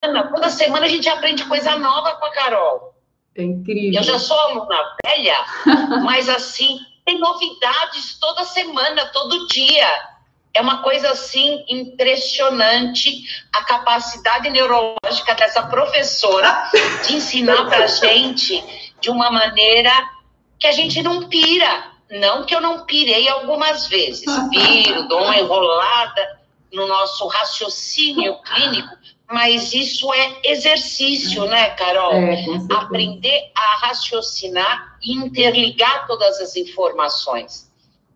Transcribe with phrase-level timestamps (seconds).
[0.00, 2.94] Toda semana a gente aprende coisa nova com a Carol.
[3.36, 4.00] É incrível.
[4.00, 5.44] Eu já sou aluna velha,
[6.02, 9.88] mas assim, tem novidades toda semana, todo dia.
[10.52, 16.68] É uma coisa assim impressionante a capacidade neurológica dessa professora
[17.06, 19.92] de ensinar para a gente de uma maneira
[20.58, 21.90] que a gente não pira.
[22.10, 26.40] Não que eu não pirei algumas vezes, piro, dou uma enrolada
[26.72, 28.96] no nosso raciocínio clínico,
[29.30, 32.12] mas isso é exercício, né, Carol?
[32.14, 37.70] É, Aprender a raciocinar e interligar todas as informações.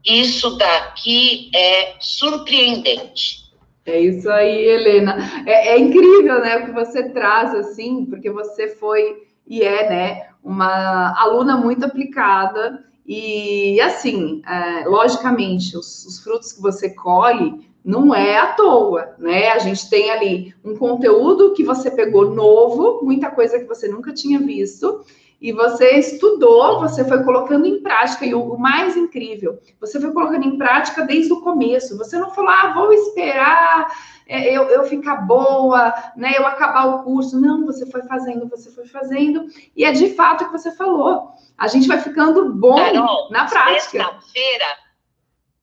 [0.04, 3.44] Isso daqui é surpreendente.
[3.86, 5.16] É isso aí, Helena.
[5.46, 10.28] É, é, incrível, né, o que você traz, assim, porque você foi e é, né,
[10.42, 18.14] uma aluna muito aplicada e, assim, é, logicamente, os, os frutos que você colhe não
[18.14, 19.50] é à toa, né?
[19.50, 24.12] A gente tem ali um conteúdo que você pegou novo, muita coisa que você nunca
[24.12, 25.04] tinha visto,
[25.38, 30.46] e você estudou, você foi colocando em prática, e o, mais incrível, você foi colocando
[30.46, 31.98] em prática desde o começo.
[31.98, 33.92] Você não falou, ah, vou esperar
[34.26, 36.32] é, eu, eu ficar boa, né?
[36.34, 37.38] Eu acabar o curso.
[37.38, 39.44] Não, você foi fazendo, você foi fazendo,
[39.76, 41.32] e é de fato o que você falou.
[41.58, 43.98] A gente vai ficando bom Carol, na prática.
[43.98, 44.64] Sexta-feira,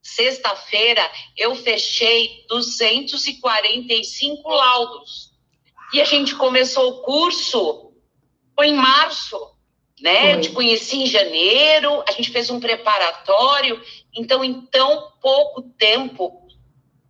[0.02, 1.02] sexta-feira,
[1.38, 5.32] eu fechei 245 laudos.
[5.94, 7.92] E a gente começou o curso
[8.56, 9.52] foi em março
[10.02, 10.34] né?
[10.34, 13.80] Eu te conheci em janeiro, a gente fez um preparatório,
[14.16, 16.42] então, em tão pouco tempo,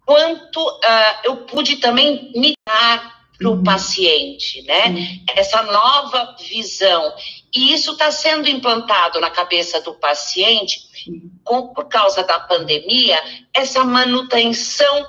[0.05, 3.63] quanto uh, eu pude também me dar para o uhum.
[3.63, 4.87] paciente, né?
[4.87, 5.25] Uhum.
[5.35, 7.15] Essa nova visão.
[7.53, 10.79] E isso está sendo implantado na cabeça do paciente,
[11.43, 13.21] com, por causa da pandemia,
[13.53, 15.05] essa manutenção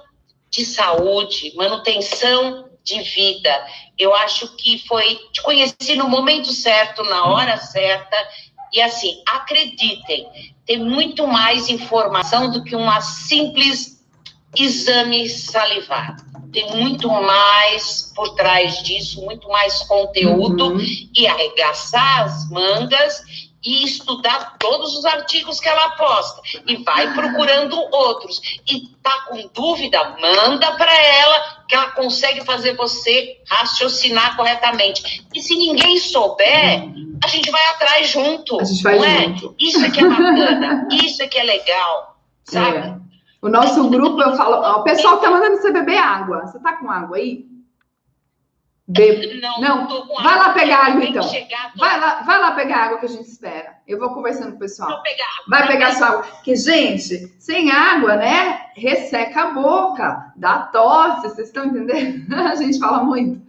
[0.51, 3.67] de saúde, manutenção de vida.
[3.97, 8.17] Eu acho que foi te conheci no momento certo, na hora certa.
[8.73, 10.29] E assim, acreditem,
[10.67, 14.03] tem muito mais informação do que uma simples
[14.57, 16.17] exame salivar.
[16.53, 20.87] Tem muito mais por trás disso, muito mais conteúdo uhum.
[21.15, 23.23] e arregaçar as mangas
[23.65, 29.49] e estudar todos os artigos que ela posta e vai procurando outros e tá com
[29.55, 36.89] dúvida manda para ela que ela consegue fazer você raciocinar corretamente e se ninguém souber
[37.23, 39.29] a gente vai atrás junto a gente vai é?
[39.29, 39.55] junto.
[39.61, 43.02] é isso é que é bacana isso é que é legal sabe é.
[43.43, 46.75] O nosso grupo eu falo ó, o pessoal tá mandando você beber água você tá
[46.77, 47.53] com água aí
[48.87, 49.41] Bebo.
[49.41, 49.89] Não, não.
[49.89, 51.23] não vai lá pegar água, então.
[51.23, 53.77] Chegar, vai, lá, vai lá pegar água que a gente espera.
[53.87, 54.91] Eu vou conversando com o pessoal.
[54.91, 55.45] Vou pegar água.
[55.49, 56.23] Vai pegar sua água.
[56.23, 58.67] Porque, gente, sem água, né?
[58.75, 62.35] Resseca a boca, dá tosse, vocês estão entendendo?
[62.35, 63.41] a gente fala muito.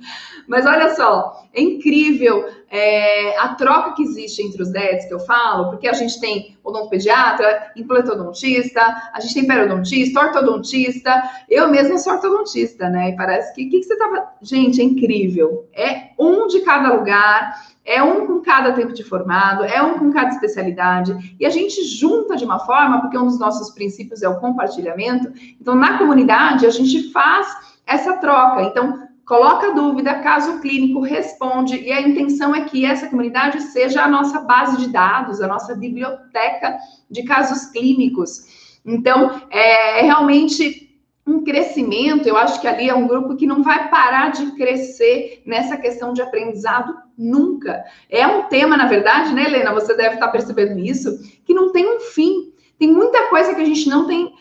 [0.48, 5.20] Mas olha só, é incrível é, a troca que existe entre os DETs que eu
[5.20, 8.82] falo, porque a gente tem odontopediatra, implantodontista,
[9.14, 13.12] a gente tem periodontista, ortodontista, eu mesma sou ortodontista, né?
[13.12, 14.28] E parece que que, que você tava.
[14.42, 15.70] Gente, é incrível.
[15.72, 17.74] É um de cada lugar.
[17.86, 21.84] É um com cada tempo de formado, é um com cada especialidade, e a gente
[21.84, 25.34] junta de uma forma, porque um dos nossos princípios é o compartilhamento.
[25.60, 27.46] Então, na comunidade, a gente faz
[27.86, 28.62] essa troca.
[28.64, 34.08] Então, coloca dúvida, caso clínico responde, e a intenção é que essa comunidade seja a
[34.08, 36.78] nossa base de dados, a nossa biblioteca
[37.10, 38.80] de casos clínicos.
[38.86, 40.84] Então, é, é realmente
[41.26, 45.42] um crescimento, eu acho que ali é um grupo que não vai parar de crescer
[45.46, 47.84] nessa questão de aprendizado nunca.
[48.10, 49.74] É um tema, na verdade, né, Helena?
[49.74, 52.53] Você deve estar percebendo isso, que não tem um fim.
[52.84, 54.34] Tem muita coisa que a gente não tem uh,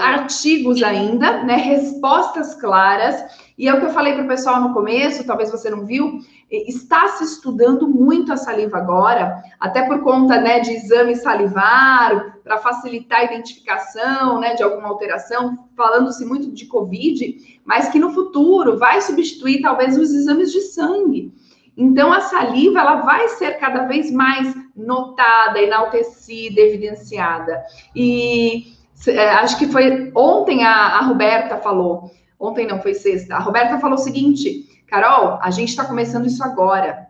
[0.00, 1.56] artigos ainda, né?
[1.56, 3.22] Respostas claras.
[3.58, 6.18] E é o que eu falei para o pessoal no começo, talvez você não viu,
[6.50, 12.56] está se estudando muito a saliva agora, até por conta né, de exame salivar, para
[12.56, 18.78] facilitar a identificação né, de alguma alteração, falando-se muito de Covid, mas que no futuro
[18.78, 21.34] vai substituir talvez os exames de sangue.
[21.76, 27.62] Então, a saliva ela vai ser cada vez mais notada, enaltecida, evidenciada.
[27.94, 28.74] E
[29.06, 33.36] é, acho que foi ontem a, a Roberta falou Ontem não, foi sexta.
[33.36, 37.06] A Roberta falou o seguinte: Carol, a gente está começando isso agora.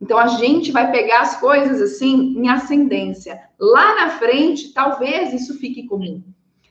[0.00, 3.40] Então a gente vai pegar as coisas assim em ascendência.
[3.58, 6.22] Lá na frente, talvez isso fique comum.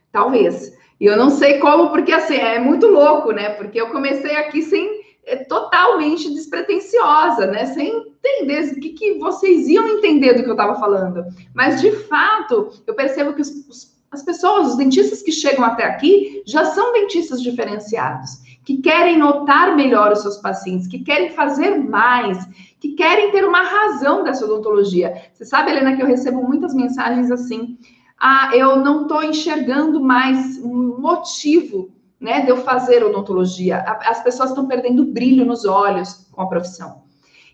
[0.09, 0.73] Talvez.
[0.99, 3.49] E eu não sei como, porque assim, é muito louco, né?
[3.49, 7.65] Porque eu comecei aqui sem é, totalmente despretensiosa, né?
[7.65, 11.25] Sem entender o que, que vocês iam entender do que eu estava falando.
[11.53, 15.83] Mas de fato, eu percebo que os, os as pessoas, os dentistas que chegam até
[15.83, 21.77] aqui, já são dentistas diferenciados, que querem notar melhor os seus pacientes, que querem fazer
[21.77, 22.37] mais,
[22.79, 25.13] que querem ter uma razão dessa odontologia.
[25.33, 27.77] Você sabe, Helena, que eu recebo muitas mensagens assim:
[28.19, 33.79] ah, eu não estou enxergando mais um motivo né, de eu fazer odontologia.
[33.81, 37.06] As pessoas estão perdendo brilho nos olhos com a profissão.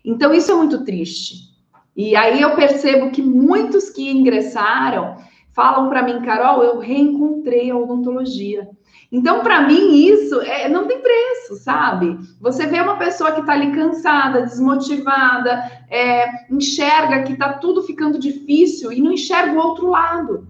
[0.04, 1.54] Então, isso é muito triste.
[1.96, 5.16] E aí eu percebo que muitos que ingressaram
[5.52, 8.68] falam para mim, Carol, eu reencontrei a odontologia.
[9.10, 12.18] Então, para mim, isso é, não tem preço, sabe?
[12.40, 18.18] Você vê uma pessoa que está ali cansada, desmotivada, é, enxerga que está tudo ficando
[18.18, 20.48] difícil e não enxerga o outro lado.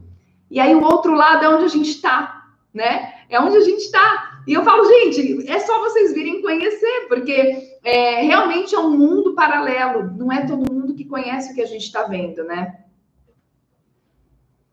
[0.50, 3.12] E aí, o outro lado é onde a gente está, né?
[3.28, 4.33] É onde a gente está.
[4.46, 9.34] E eu falo, gente, é só vocês virem conhecer, porque é, realmente é um mundo
[9.34, 10.10] paralelo.
[10.16, 12.84] Não é todo mundo que conhece o que a gente está vendo, né?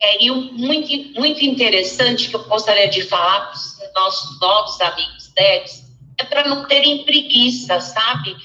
[0.01, 5.31] É, e muito, muito interessante que eu gostaria de falar para os nossos novos amigos
[5.35, 8.35] DEDs é para não terem preguiça, sabe?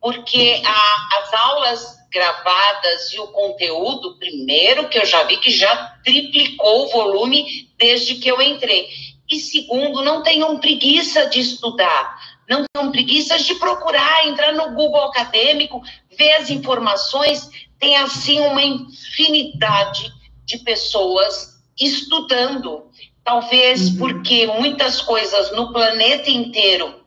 [0.00, 5.94] Porque a, as aulas gravadas e o conteúdo, primeiro, que eu já vi que já
[6.04, 8.88] triplicou o volume desde que eu entrei.
[9.30, 12.18] E segundo, não tenham preguiça de estudar,
[12.48, 15.80] não tenham preguiça de procurar, entrar no Google acadêmico,
[16.18, 17.48] ver as informações,
[17.78, 20.12] tem assim uma infinidade
[20.44, 22.90] de pessoas estudando.
[23.22, 23.98] Talvez uhum.
[23.98, 27.04] porque muitas coisas no planeta inteiro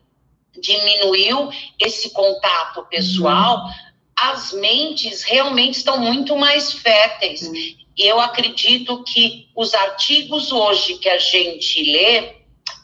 [0.61, 3.71] diminuiu esse contato pessoal, uhum.
[4.19, 7.41] As mentes realmente estão muito mais férteis.
[7.43, 7.53] Uhum.
[7.97, 12.35] Eu acredito que os artigos hoje que a gente lê,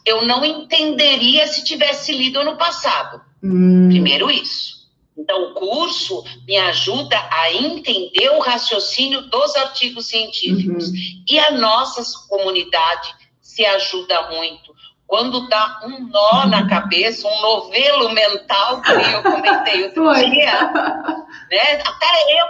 [0.06, 3.20] eu não entenderia se tivesse lido no passado.
[3.42, 3.88] Hum.
[3.88, 4.80] Primeiro isso.
[5.16, 10.88] Então, o curso me ajuda a entender o raciocínio dos artigos científicos.
[10.88, 11.24] Uhum.
[11.28, 14.69] E a nossa comunidade se ajuda muito.
[15.10, 16.68] Quando dá um nó na uhum.
[16.68, 20.30] cabeça, um novelo mental, que eu comentei outro Foi.
[20.30, 20.70] dia,
[21.50, 21.82] né?
[21.84, 22.46] até eu,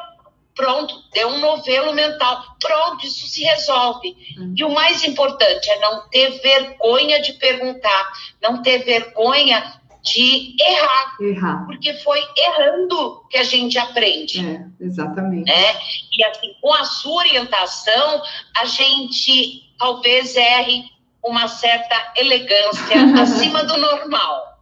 [0.55, 2.45] pronto, deu um novelo mental.
[2.61, 4.15] Pronto, isso se resolve.
[4.37, 4.55] Uhum.
[4.55, 8.13] E o mais importante é não ter vergonha de perguntar,
[8.43, 11.17] não ter vergonha de errar.
[11.19, 11.65] Errar.
[11.65, 14.47] Porque foi errando que a gente aprende.
[14.47, 15.51] É, exatamente.
[15.51, 15.81] Né?
[16.13, 18.23] E assim, com a sua orientação,
[18.59, 24.59] a gente talvez erre uma certa elegância acima do normal.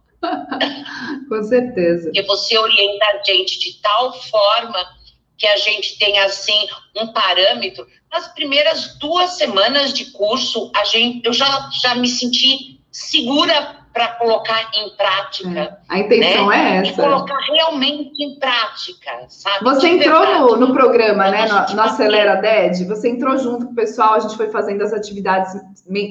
[1.29, 2.05] com certeza.
[2.05, 4.99] Porque você orienta a gente de tal forma
[5.37, 7.87] que a gente tem assim um parâmetro.
[8.11, 14.07] Nas primeiras duas semanas de curso, a gente, eu já, já me senti segura para
[14.15, 15.59] colocar em prática.
[15.59, 15.77] É.
[15.89, 16.57] A intenção né?
[16.57, 16.91] é essa.
[16.91, 19.63] E colocar realmente em prática, sabe?
[19.63, 21.47] Você De entrou no, no, programa, né?
[21.47, 24.93] No, no Acelera DED, você entrou junto com o pessoal, a gente foi fazendo as
[24.93, 25.53] atividades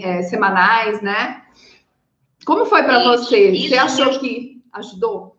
[0.02, 1.42] é, semanais, né?
[2.44, 3.50] Como foi para você?
[3.50, 5.36] Isso você achou que ajudou?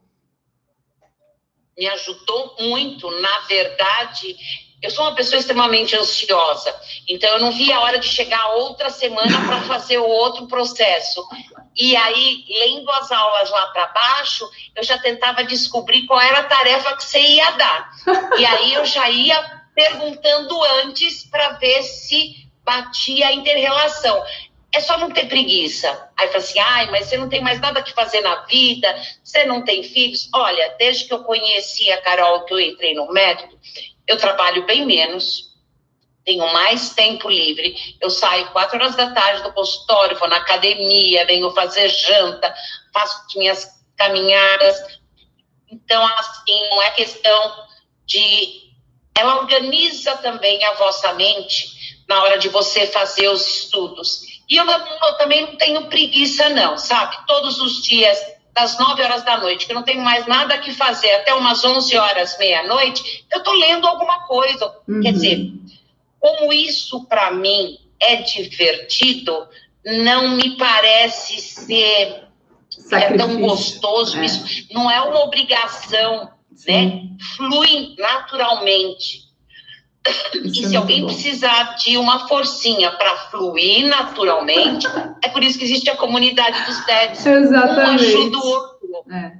[1.77, 3.09] Me ajudou muito.
[3.21, 4.35] Na verdade,
[4.81, 6.73] eu sou uma pessoa extremamente ansiosa,
[7.07, 11.23] então eu não vi a hora de chegar outra semana para fazer o outro processo.
[11.75, 16.43] E aí, lendo as aulas lá para baixo, eu já tentava descobrir qual era a
[16.43, 17.91] tarefa que você ia dar.
[18.37, 24.23] E aí eu já ia perguntando antes para ver se batia a interrelação.
[24.71, 26.09] É só não ter preguiça.
[26.15, 28.93] Aí fala assim, ai, mas você não tem mais nada que fazer na vida,
[29.23, 30.29] você não tem filhos.
[30.33, 33.57] Olha, desde que eu conheci a Carol, que eu entrei no método,
[34.09, 35.49] eu trabalho bem menos,
[36.25, 37.75] tenho mais tempo livre.
[38.01, 42.53] Eu saio quatro horas da tarde do consultório, vou na academia, venho fazer janta,
[42.91, 44.99] faço minhas caminhadas.
[45.71, 47.67] Então, assim, não é questão
[48.05, 48.69] de.
[49.15, 51.67] Ela organiza também a vossa mente
[52.07, 54.21] na hora de você fazer os estudos.
[54.49, 57.15] E eu, eu também não tenho preguiça, não, sabe?
[57.27, 58.17] Todos os dias
[58.53, 61.63] das 9 horas da noite, que eu não tenho mais nada que fazer, até umas
[61.63, 64.73] 11 horas, meia-noite, eu estou lendo alguma coisa.
[64.87, 65.01] Uhum.
[65.01, 65.51] Quer dizer,
[66.19, 69.47] como isso para mim é divertido,
[69.85, 72.29] não me parece ser
[72.91, 74.17] é tão gostoso.
[74.19, 74.25] É.
[74.25, 76.71] Isso não é uma obrigação, Sim.
[76.71, 77.01] né?
[77.35, 79.28] Flui naturalmente.
[80.43, 81.07] E se é alguém bom.
[81.07, 84.87] precisar de uma forcinha para fluir naturalmente,
[85.23, 87.25] é por isso que existe a comunidade dos TEDs.
[87.25, 88.03] Exatamente.
[88.03, 88.79] Um ajuda o outro.
[89.11, 89.33] É.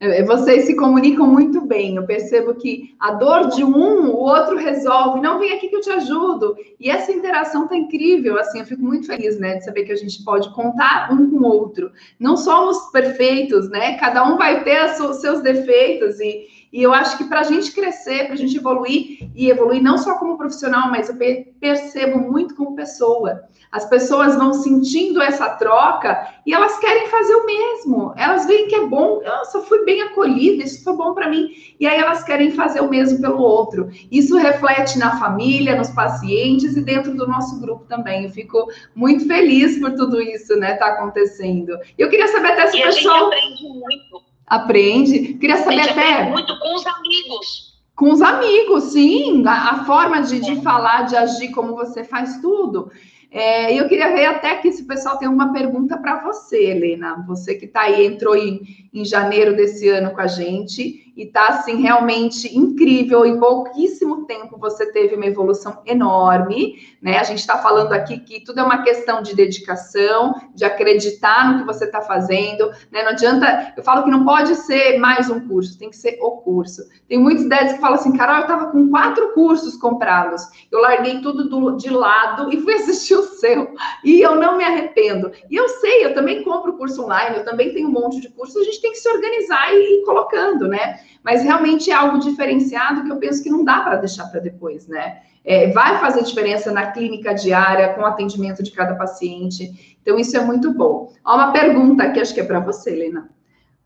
[0.00, 0.22] é.
[0.24, 1.96] Vocês se comunicam muito bem.
[1.96, 5.20] Eu percebo que a dor de um, o outro resolve.
[5.20, 6.56] Não, vem aqui que eu te ajudo.
[6.78, 8.38] E essa interação tá incrível.
[8.38, 11.36] Assim, eu fico muito feliz, né, de saber que a gente pode contar um com
[11.36, 11.90] o outro.
[12.18, 13.96] Não somos perfeitos, né?
[13.98, 17.70] Cada um vai ter os seus defeitos e, E eu acho que para a gente
[17.70, 21.14] crescer, para a gente evoluir, e evoluir não só como profissional, mas eu
[21.60, 23.44] percebo muito como pessoa.
[23.70, 28.12] As pessoas vão sentindo essa troca e elas querem fazer o mesmo.
[28.16, 31.48] Elas veem que é bom, nossa, fui bem acolhida, isso foi bom para mim.
[31.78, 33.88] E aí elas querem fazer o mesmo pelo outro.
[34.10, 38.24] Isso reflete na família, nos pacientes e dentro do nosso grupo também.
[38.24, 38.66] Eu fico
[38.96, 41.78] muito feliz por tudo isso, né, tá acontecendo.
[41.96, 43.30] Eu queria saber até se o pessoal.
[43.30, 44.23] A gente aprende muito.
[44.46, 45.34] Aprende.
[45.34, 46.24] Queria saber até.
[46.30, 47.74] muito com os amigos.
[47.94, 49.46] Com os amigos, sim.
[49.46, 52.90] A, a forma de, de falar, de agir, como você faz tudo.
[53.30, 57.24] É, eu queria ver até que se o pessoal tem uma pergunta para você, Helena.
[57.26, 58.60] Você que está aí, entrou em,
[58.92, 63.24] em janeiro desse ano com a gente e está assim realmente incrível.
[63.24, 67.18] Em pouquíssimo tempo você teve uma evolução enorme, né?
[67.18, 71.60] A gente está falando aqui que tudo é uma questão de dedicação, de acreditar no
[71.60, 73.02] que você está fazendo, né?
[73.02, 76.32] Não adianta, eu falo que não pode ser mais um curso, tem que ser o
[76.38, 76.82] curso.
[77.08, 81.20] Tem muitos ideias que falam assim, Carol, eu estava com quatro cursos comprados, eu larguei
[81.20, 85.30] tudo do, de lado e fui assistir o seu, e eu não me arrependo.
[85.50, 88.56] E eu sei, eu também compro curso online, eu também tenho um monte de cursos,
[88.56, 91.00] a gente tem que se organizar e ir colocando, né?
[91.22, 94.86] Mas realmente é algo diferenciado que eu penso que não dá para deixar para depois,
[94.86, 95.22] né?
[95.44, 99.96] É, vai fazer diferença na clínica diária, com o atendimento de cada paciente.
[100.00, 101.12] Então, isso é muito bom.
[101.24, 103.28] Ó, uma pergunta que acho que é para você, Helena.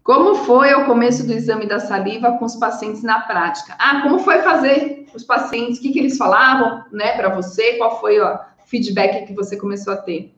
[0.09, 3.77] Como foi o começo do exame da saliva com os pacientes na prática?
[3.79, 5.79] Ah, como foi fazer os pacientes?
[5.79, 7.75] O que, que eles falavam, né, para você?
[7.75, 10.35] Qual foi o feedback que você começou a ter?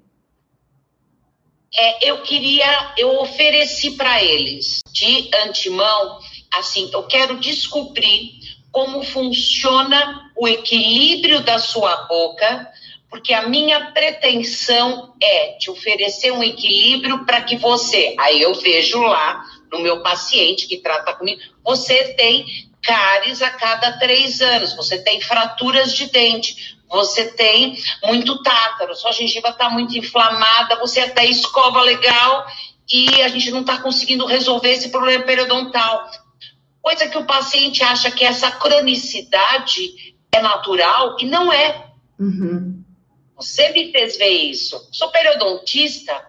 [1.72, 2.66] É, eu queria,
[2.99, 6.18] eu ofereci para eles de antemão
[6.54, 8.40] assim, eu quero descobrir
[8.71, 12.69] como funciona o equilíbrio da sua boca,
[13.09, 19.00] porque a minha pretensão é te oferecer um equilíbrio para que você, aí eu vejo
[19.02, 22.47] lá no meu paciente que trata comigo, você tem
[22.83, 29.12] cáries a cada três anos, você tem fraturas de dente, você tem muito tártaro, sua
[29.12, 32.47] gengiva está muito inflamada, você até escova legal
[32.92, 36.11] e a gente não está conseguindo resolver esse problema periodontal.
[36.82, 41.90] Coisa que o paciente acha que essa cronicidade é natural e não é.
[42.18, 42.82] Uhum.
[43.37, 44.88] Você me fez ver isso.
[44.92, 46.26] Sou periodontista,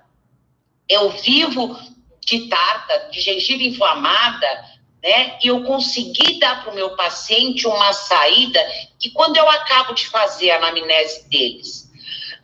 [0.87, 1.77] eu vivo
[2.21, 4.65] de tarta, de gengiva inflamada,
[5.03, 5.37] né?
[5.41, 8.59] E eu consegui dar para o meu paciente uma saída
[8.99, 11.91] que quando eu acabo de fazer a anamnese deles,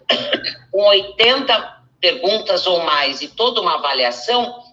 [0.71, 4.63] com 80 perguntas ou mais e toda uma avaliação,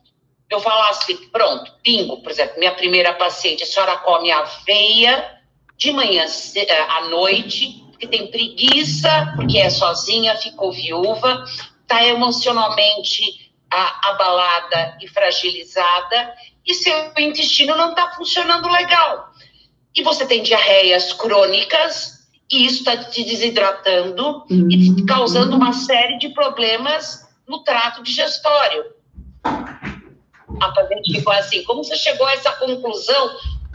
[0.51, 5.39] eu falasse, pronto, pingo, por exemplo, minha primeira paciente, a senhora come aveia
[5.77, 11.45] de manhã eh, à noite, porque tem preguiça, porque é sozinha, ficou viúva,
[11.83, 16.35] está emocionalmente abalada e fragilizada,
[16.65, 19.33] e seu intestino não está funcionando legal.
[19.97, 24.69] E você tem diarreias crônicas, e isso está te desidratando uhum.
[24.71, 28.95] e causando uma série de problemas no trato digestório
[30.61, 33.31] a paciente ficou assim: como você chegou a essa conclusão?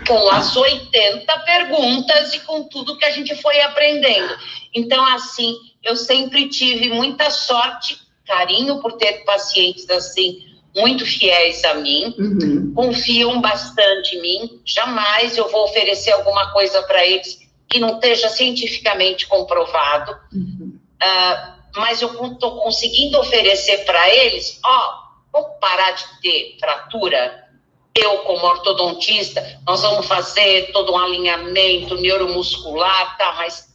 [0.08, 4.34] Com as 80 perguntas e com tudo que a gente foi aprendendo.
[4.74, 10.42] Então, assim, eu sempre tive muita sorte, carinho por ter pacientes assim,
[10.76, 12.74] muito fiéis a mim, uhum.
[12.74, 14.62] confiam bastante em mim.
[14.66, 20.18] Jamais eu vou oferecer alguma coisa para eles que não esteja cientificamente comprovado.
[20.34, 20.80] Uhum.
[21.02, 27.48] Uh, mas eu estou conseguindo oferecer para eles, ó, Vamos parar de ter fratura?
[27.96, 33.34] Eu, como ortodontista, nós vamos fazer todo um alinhamento neuromuscular, tá?
[33.38, 33.70] Mas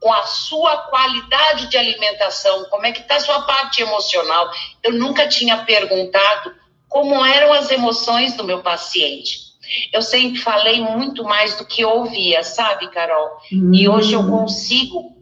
[0.00, 4.48] com a sua qualidade de alimentação, como é que está a sua parte emocional?
[4.82, 6.54] Eu nunca tinha perguntado
[6.88, 9.46] como eram as emoções do meu paciente.
[9.92, 13.36] Eu sempre falei muito mais do que ouvia, sabe, Carol?
[13.52, 13.72] Hum.
[13.74, 15.16] E hoje eu consigo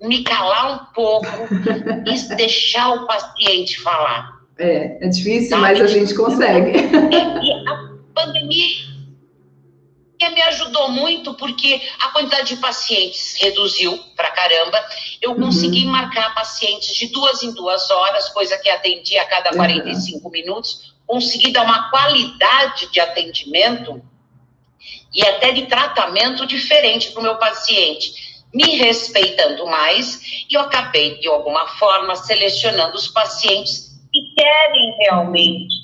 [0.00, 1.28] me calar um pouco
[2.06, 4.33] e deixar o paciente falar.
[4.58, 6.78] É, é difícil, mas a gente consegue.
[6.78, 8.94] E a pandemia
[10.30, 14.82] me ajudou muito porque a quantidade de pacientes reduziu pra caramba.
[15.20, 15.40] Eu uhum.
[15.40, 15.92] consegui uhum.
[15.92, 20.30] marcar pacientes de duas em duas horas, coisa que atendia a cada 45 uhum.
[20.30, 20.94] minutos.
[21.06, 24.02] Consegui dar uma qualidade de atendimento
[25.12, 31.18] e até de tratamento diferente para o meu paciente, me respeitando mais, e eu acabei,
[31.18, 35.74] de alguma forma, selecionando os pacientes que querem realmente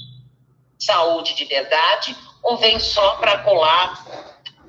[0.79, 4.07] saúde de verdade ou vem só para colar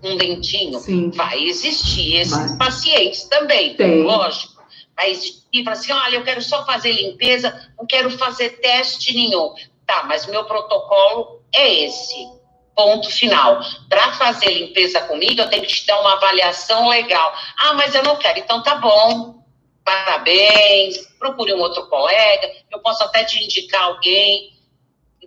[0.04, 0.80] um dentinho?
[0.80, 1.12] Sim.
[1.12, 4.02] Vai existir esses pacientes também, Tem.
[4.02, 4.60] lógico.
[4.96, 9.54] Vai existir, fala assim, olha, eu quero só fazer limpeza, não quero fazer teste nenhum.
[9.86, 12.16] Tá, mas meu protocolo é esse.
[12.76, 13.60] ponto final.
[13.90, 17.34] Para fazer limpeza comigo, eu tenho que te dar uma avaliação legal.
[17.58, 18.40] Ah, mas eu não quero.
[18.40, 19.41] Então tá bom.
[19.84, 21.08] Parabéns.
[21.20, 22.52] Procure um outro colega.
[22.72, 24.52] Eu posso até te indicar alguém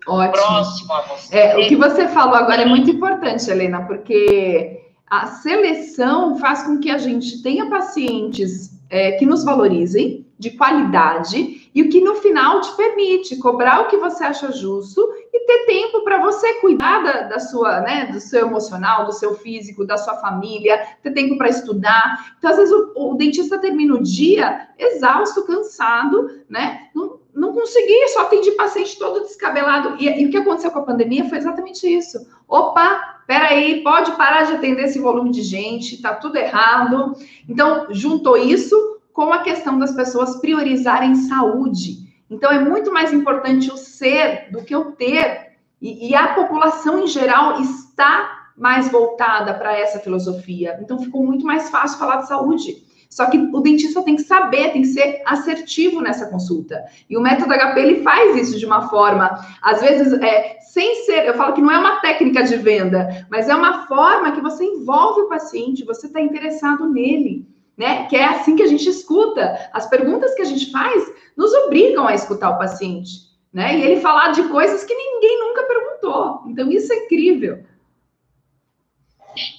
[0.07, 0.33] Ótimo.
[0.33, 1.37] próximo a você.
[1.37, 6.79] É, o que você falou agora é muito importante, Helena, porque a seleção faz com
[6.79, 12.17] que a gente tenha pacientes é, que nos valorizem, de qualidade, e o que no
[12.17, 17.03] final te permite cobrar o que você acha justo e ter tempo para você cuidar
[17.03, 21.37] da, da, sua, né, do seu emocional, do seu físico, da sua família, ter tempo
[21.37, 22.37] para estudar.
[22.39, 26.89] Então, às vezes, o, o, dentista termina o dia exausto, cansado, né?
[26.95, 29.97] Não, não consegui, só atendi paciente todo descabelado.
[29.99, 32.25] E, e, o que aconteceu com a pandemia foi exatamente isso.
[32.47, 37.13] Opa, peraí, pode parar de atender esse volume de gente, tá tudo errado.
[37.49, 42.04] Então, juntou isso com a questão das pessoas priorizarem saúde.
[42.31, 45.55] Então, é muito mais importante o ser do que o ter.
[45.81, 50.79] E, e a população em geral está mais voltada para essa filosofia.
[50.81, 52.85] Então, ficou muito mais fácil falar de saúde.
[53.15, 56.85] Só que o dentista tem que saber, tem que ser assertivo nessa consulta.
[57.09, 61.25] E o método HP ele faz isso de uma forma, às vezes, é, sem ser,
[61.25, 64.65] eu falo que não é uma técnica de venda, mas é uma forma que você
[64.65, 67.47] envolve o paciente, você está interessado nele.
[67.77, 68.07] Né?
[68.07, 69.69] Que é assim que a gente escuta.
[69.73, 71.03] As perguntas que a gente faz
[71.37, 73.11] nos obrigam a escutar o paciente,
[73.53, 73.77] né?
[73.77, 76.43] E ele falar de coisas que ninguém nunca perguntou.
[76.47, 77.65] Então, isso é incrível.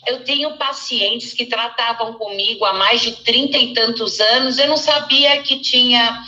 [0.07, 4.77] Eu tenho pacientes que tratavam comigo há mais de trinta e tantos anos, eu não
[4.77, 6.23] sabia que tinha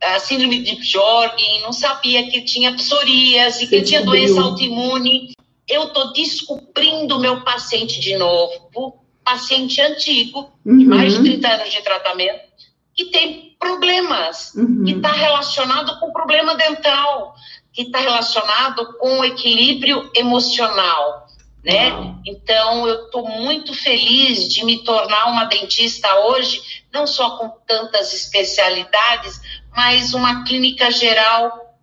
[0.00, 5.32] a síndrome de Jorgen, não sabia que tinha psoríase, que tinha doença autoimune.
[5.66, 8.98] Eu estou descobrindo o meu paciente de novo,
[9.30, 10.78] paciente antigo, uhum.
[10.78, 12.48] de mais de 30 anos de tratamento,
[12.94, 14.84] que tem problemas, uhum.
[14.84, 17.34] que está relacionado com problema dental,
[17.72, 21.28] que está relacionado com equilíbrio emocional
[21.68, 22.14] né?
[22.24, 28.14] Então, eu estou muito feliz de me tornar uma dentista hoje, não só com tantas
[28.14, 29.40] especialidades,
[29.76, 31.76] mas uma clínica geral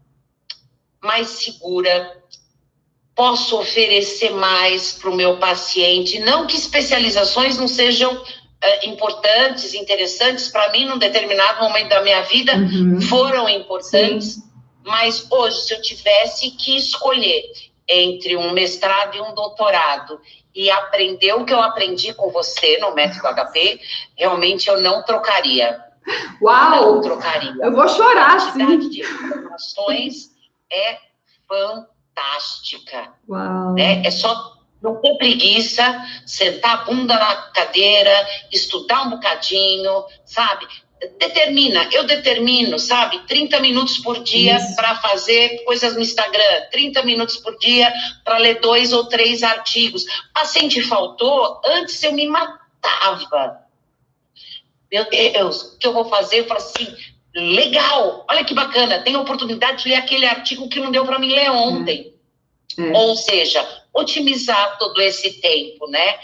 [1.04, 2.24] mais segura.
[3.16, 6.20] Posso oferecer mais para o meu paciente.
[6.20, 8.24] Não que especializações não sejam uh,
[8.84, 13.00] importantes, interessantes para mim, num determinado momento da minha vida, uhum.
[13.02, 14.34] foram importantes.
[14.34, 14.44] Sim.
[14.84, 17.44] Mas hoje, se eu tivesse que escolher
[17.88, 20.20] entre um mestrado e um doutorado
[20.54, 23.80] e aprender o que eu aprendi com você no método HP,
[24.18, 25.80] realmente eu não trocaria.
[26.42, 26.96] Uau!
[26.96, 27.54] Não trocaria.
[27.62, 28.62] Eu vou chorar, sim.
[28.62, 30.32] A quantidade de informações
[30.72, 30.98] é
[31.48, 31.95] fantástica.
[33.28, 33.74] Uau!
[33.74, 34.06] Né?
[34.06, 35.84] É só não ter preguiça,
[36.26, 40.68] sentar a bunda na cadeira, estudar um bocadinho, sabe?
[41.20, 47.38] determina, eu determino, sabe, 30 minutos por dia para fazer coisas no Instagram, 30 minutos
[47.38, 47.92] por dia
[48.24, 50.06] para ler dois ou três artigos.
[50.34, 53.62] Paciente faltou, antes eu me matava.
[54.92, 56.40] Meu Deus, o que eu vou fazer?
[56.40, 56.96] Eu falo assim,
[57.36, 61.20] legal, olha que bacana, tem a oportunidade de ler aquele artigo que não deu para
[61.20, 62.14] mim ler ontem.
[62.78, 62.92] É.
[62.92, 66.16] Ou seja, otimizar todo esse tempo, né?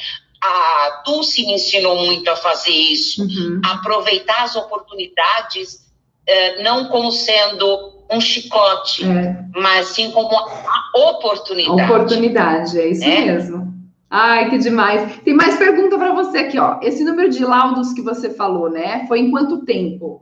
[0.42, 3.62] a Dulce me ensinou muito a fazer isso, uhum.
[3.64, 5.86] aproveitar as oportunidades,
[6.26, 9.38] eh, não como sendo um chicote, é.
[9.56, 11.92] mas sim como a oportunidade.
[11.92, 13.26] Oportunidade, é isso é.
[13.26, 13.72] mesmo.
[14.10, 15.20] Ai, que demais.
[15.24, 16.80] Tem mais pergunta para você aqui, ó.
[16.82, 19.06] Esse número de laudos que você falou, né?
[19.08, 20.22] Foi em quanto tempo?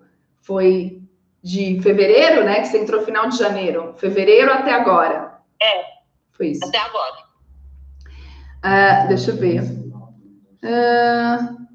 [0.50, 1.00] Foi
[1.44, 2.62] de fevereiro, né?
[2.62, 3.94] Que você entrou final de janeiro.
[3.98, 5.40] Fevereiro até agora.
[5.62, 5.84] É.
[6.32, 6.66] Foi isso.
[6.66, 7.18] Até agora.
[8.66, 9.62] Uh, deixa eu ver.
[10.64, 11.68] Uh,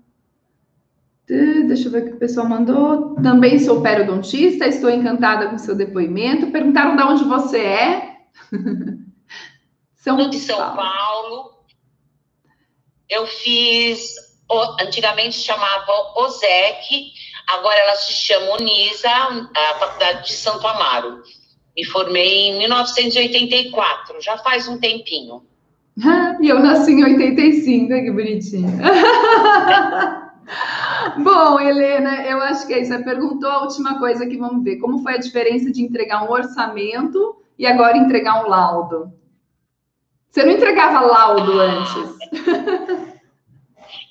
[1.68, 3.14] deixa eu ver o que o pessoal mandou.
[3.22, 6.50] Também sou periodontista, estou encantada com seu depoimento.
[6.50, 8.16] Perguntaram de onde você é.
[9.94, 10.76] São de São Paulo.
[10.76, 11.54] Paulo.
[13.08, 14.16] Eu fiz,
[14.80, 17.13] antigamente chamava OSEC,
[17.48, 21.22] agora ela se chama Unisa, a Faculdade de Santo Amaro.
[21.76, 25.42] Me formei em 1984, já faz um tempinho.
[26.40, 28.68] E eu nasci em 85, que bonitinho.
[31.22, 32.92] Bom, Helena, eu acho que é isso.
[32.92, 34.76] Você perguntou a última coisa que vamos ver.
[34.78, 39.12] Como foi a diferença de entregar um orçamento e agora entregar um laudo?
[40.30, 41.94] Você não entregava laudo ah, antes?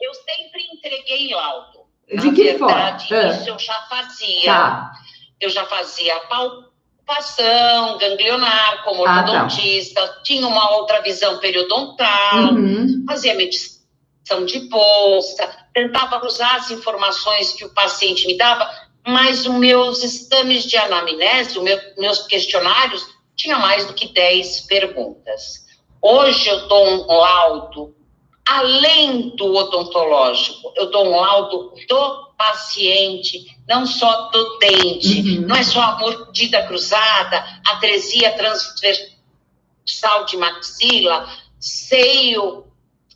[0.01, 1.72] Eu sempre entreguei laudo.
[2.15, 3.29] De Na que verdade, forma?
[3.29, 4.53] Isso eu já fazia.
[4.53, 4.91] Tá.
[5.39, 6.73] Eu já fazia pau
[7.05, 10.21] preocupação ganglionar como ah, ortodontista, tá.
[10.23, 13.03] tinha uma outra visão periodontal, uhum.
[13.07, 18.69] fazia medição de bolsa, tentava usar as informações que o paciente me dava,
[19.05, 24.61] mas os meus exames de anamnese, os meu, meus questionários, tinha mais do que 10
[24.61, 25.63] perguntas.
[26.01, 27.95] Hoje eu dou um laudo
[28.47, 35.47] além do odontológico, eu dou um laudo do paciente, não só do dente, uhum.
[35.47, 41.29] não é só a mordida cruzada, atresia transversal de maxila,
[41.59, 42.65] seio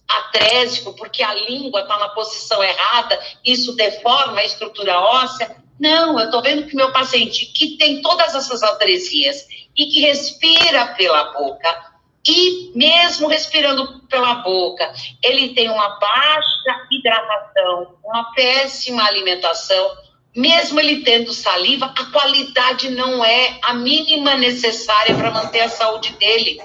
[0.08, 5.58] atrésico, porque a língua está na posição errada, isso deforma a estrutura óssea.
[5.78, 10.88] Não, eu estou vendo que meu paciente que tem todas essas atresias e que respira
[10.96, 11.87] pela boca,
[12.28, 14.92] e mesmo respirando pela boca,
[15.24, 19.90] ele tem uma baixa hidratação, uma péssima alimentação,
[20.36, 26.14] mesmo ele tendo saliva, a qualidade não é a mínima necessária para manter a saúde
[26.14, 26.60] dele.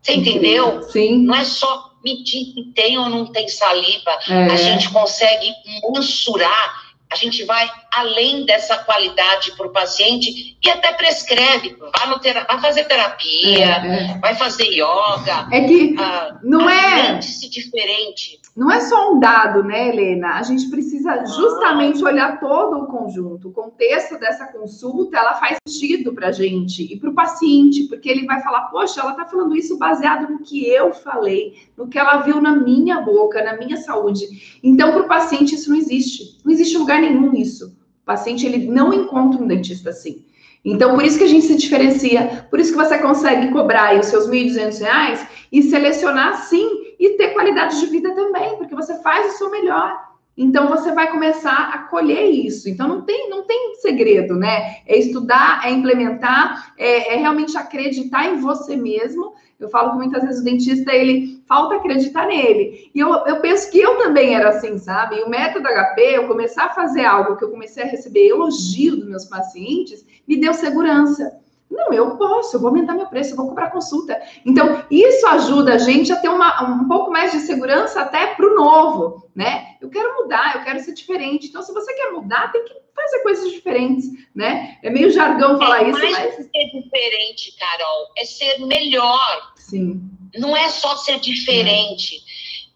[0.00, 0.82] Você entendeu?
[0.84, 1.18] Sim.
[1.18, 4.18] Não é só medir que tem ou não tem saliva.
[4.28, 4.44] É.
[4.44, 5.52] A gente consegue
[5.92, 12.18] mensurar a gente vai além dessa qualidade para o paciente e até prescreve, vai, no
[12.18, 14.18] tera vai fazer terapia, é, é.
[14.18, 15.48] vai fazer yoga.
[15.52, 18.40] É que ah, não é se diferente.
[18.56, 20.38] Não é só um dado, né, Helena?
[20.38, 23.48] A gente precisa justamente olhar todo o conjunto.
[23.48, 28.08] O contexto dessa consulta, ela faz sentido para a gente e para o paciente, porque
[28.08, 31.98] ele vai falar, poxa, ela está falando isso baseado no que eu falei, no que
[31.98, 34.24] ela viu na minha boca, na minha saúde.
[34.62, 36.38] Então, para o paciente, isso não existe.
[36.42, 37.76] Não existe lugar nenhum nisso.
[38.02, 40.24] O paciente, ele não encontra um dentista assim.
[40.64, 44.00] Então, por isso que a gente se diferencia, por isso que você consegue cobrar aí
[44.00, 49.00] os seus R$ 1.200 e selecionar sim e ter qualidade de vida também, porque você
[49.02, 50.06] faz o seu melhor.
[50.36, 52.68] Então você vai começar a colher isso.
[52.68, 54.78] Então não tem, não tem segredo, né?
[54.86, 59.34] É estudar, é implementar, é, é realmente acreditar em você mesmo.
[59.58, 62.90] Eu falo que muitas vezes o dentista ele falta acreditar nele.
[62.94, 65.16] E eu, eu penso que eu também era assim, sabe?
[65.16, 68.96] E o método HP, eu começar a fazer algo que eu comecei a receber elogio
[68.96, 71.32] dos meus pacientes, me deu segurança.
[71.70, 74.20] Não, eu posso, eu vou aumentar meu preço, eu vou cobrar consulta.
[74.44, 78.46] Então, isso ajuda a gente a ter uma, um pouco mais de segurança até para
[78.46, 79.76] o novo, né?
[79.80, 81.48] Eu quero mudar, eu quero ser diferente.
[81.48, 84.78] Então, se você quer mudar, tem que fazer coisas diferentes, né?
[84.82, 86.34] É meio jargão falar é isso, mais mas...
[86.34, 89.52] ser diferente, Carol, é ser melhor.
[89.56, 90.00] Sim.
[90.36, 92.25] Não é só ser diferente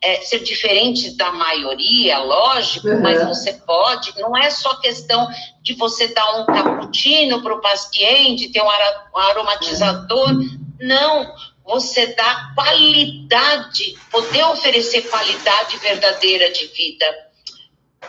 [0.02, 3.02] é, ser diferente da maioria, lógico, uhum.
[3.02, 5.28] mas você pode, não é só questão
[5.62, 10.58] de você dar um cappuccino para o paciente, ter um, ara, um aromatizador, uhum.
[10.80, 11.34] não,
[11.64, 17.06] você dá qualidade, poder oferecer qualidade verdadeira de vida.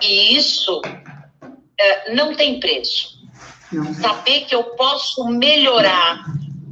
[0.02, 0.82] E isso
[1.78, 3.20] é, não tem preço.
[3.72, 3.94] Não.
[3.94, 6.24] Saber que eu posso melhorar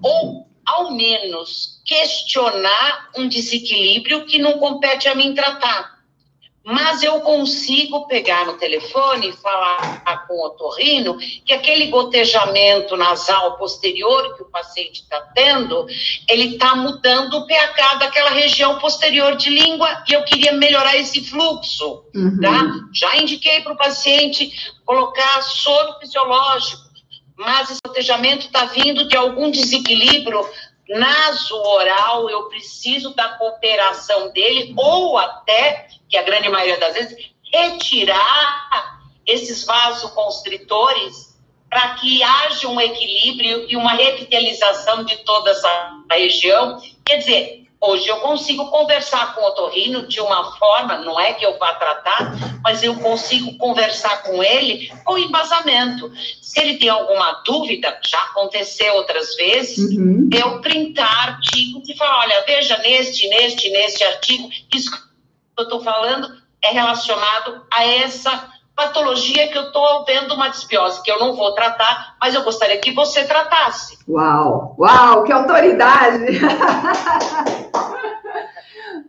[0.02, 6.00] ou ao menos, questionar um desequilíbrio que não compete a mim tratar.
[6.64, 13.58] Mas eu consigo pegar no telefone e falar com o otorrino que aquele gotejamento nasal
[13.58, 15.88] posterior que o paciente está tendo,
[16.30, 21.24] ele está mudando o pH daquela região posterior de língua e eu queria melhorar esse
[21.24, 22.40] fluxo, uhum.
[22.40, 22.62] tá?
[22.94, 24.52] Já indiquei para o paciente
[24.86, 26.89] colocar soro fisiológico,
[27.40, 30.46] mas esse protejamento está vindo de algum desequilíbrio
[30.90, 39.00] naso-oral, eu preciso da cooperação dele, ou até, que a grande maioria das vezes, retirar
[39.26, 46.82] esses vasoconstritores para que haja um equilíbrio e uma revitalização de toda essa região.
[47.06, 51.46] Quer dizer, Hoje eu consigo conversar com o otorrino de uma forma, não é que
[51.46, 56.12] eu vá tratar, mas eu consigo conversar com ele com embasamento.
[56.42, 60.30] Se ele tem alguma dúvida, já aconteceu outras vezes, uhum.
[60.34, 64.98] eu printar artigos e falar, olha, veja neste, neste, neste artigo, isso que
[65.58, 66.28] eu estou falando
[66.62, 71.54] é relacionado a essa patologia que eu estou vendo uma disbiose, que eu não vou
[71.54, 74.00] tratar, mas eu gostaria que você tratasse.
[74.08, 76.40] Uau, uau, que autoridade!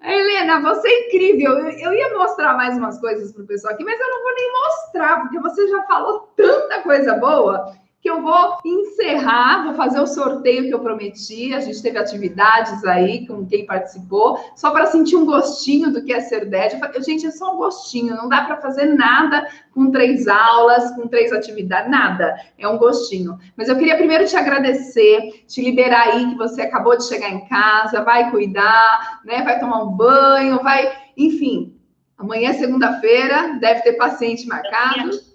[0.02, 1.52] Helena, você é incrível.
[1.68, 4.52] Eu ia mostrar mais umas coisas para o pessoal aqui, mas eu não vou nem
[4.52, 10.06] mostrar, porque você já falou tanta coisa boa que eu vou encerrar, vou fazer o
[10.06, 11.52] sorteio que eu prometi.
[11.52, 16.12] A gente teve atividades aí com quem participou, só para sentir um gostinho do que
[16.12, 16.80] é ser DED.
[17.04, 21.30] Gente, é só um gostinho, não dá para fazer nada com três aulas, com três
[21.30, 22.34] atividades, nada.
[22.58, 23.38] É um gostinho.
[23.54, 27.46] Mas eu queria primeiro te agradecer, te liberar aí que você acabou de chegar em
[27.48, 29.42] casa, vai cuidar, né?
[29.42, 31.76] Vai tomar um banho, vai, enfim.
[32.16, 35.29] Amanhã, segunda-feira, deve ter paciente marcado.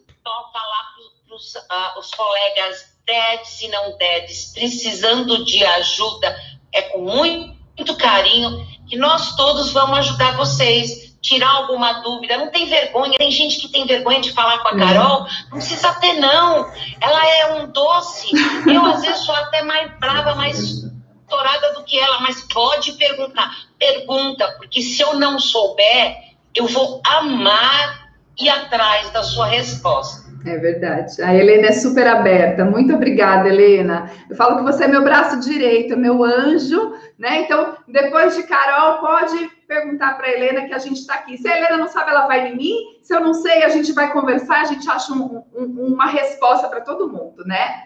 [1.35, 6.35] Falar os, uh, os colegas DEDs e não DEDs precisando de ajuda,
[6.73, 12.37] é com muito, muito carinho que nós todos vamos ajudar vocês tirar alguma dúvida.
[12.37, 13.17] Não tem vergonha.
[13.17, 15.25] Tem gente que tem vergonha de falar com a Carol.
[15.49, 16.71] Não precisa ter, não.
[17.01, 18.29] Ela é um doce.
[18.67, 20.83] Eu, às vezes, sou até mais brava, mas
[21.27, 23.51] doutorada do que ela, mas pode perguntar.
[23.79, 26.15] Pergunta, porque se eu não souber,
[26.53, 30.24] eu vou amar ir atrás da sua resposta.
[30.45, 31.21] É verdade.
[31.23, 32.63] A Helena é super aberta.
[32.63, 34.11] Muito obrigada, Helena.
[34.29, 37.41] Eu falo que você é meu braço direito, meu anjo, né?
[37.41, 41.35] Então, depois de Carol, pode perguntar para a Helena que a gente está aqui.
[41.37, 42.75] Se a Helena não sabe, ela vai em mim.
[43.01, 46.67] Se eu não sei, a gente vai conversar, a gente acha um, um, uma resposta
[46.67, 47.85] para todo mundo, né?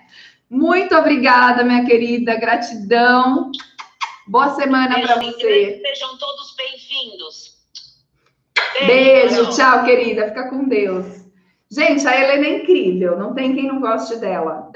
[0.50, 2.36] Muito obrigada, minha querida.
[2.36, 3.52] Gratidão.
[4.28, 5.82] Boa semana para você.
[5.82, 7.58] Sejam todos bem-vindos.
[8.86, 10.28] Beijo, Beijo tchau, querida.
[10.28, 11.19] Fica com Deus.
[11.72, 14.72] Gente, a Helena é incrível, não tem quem não goste dela.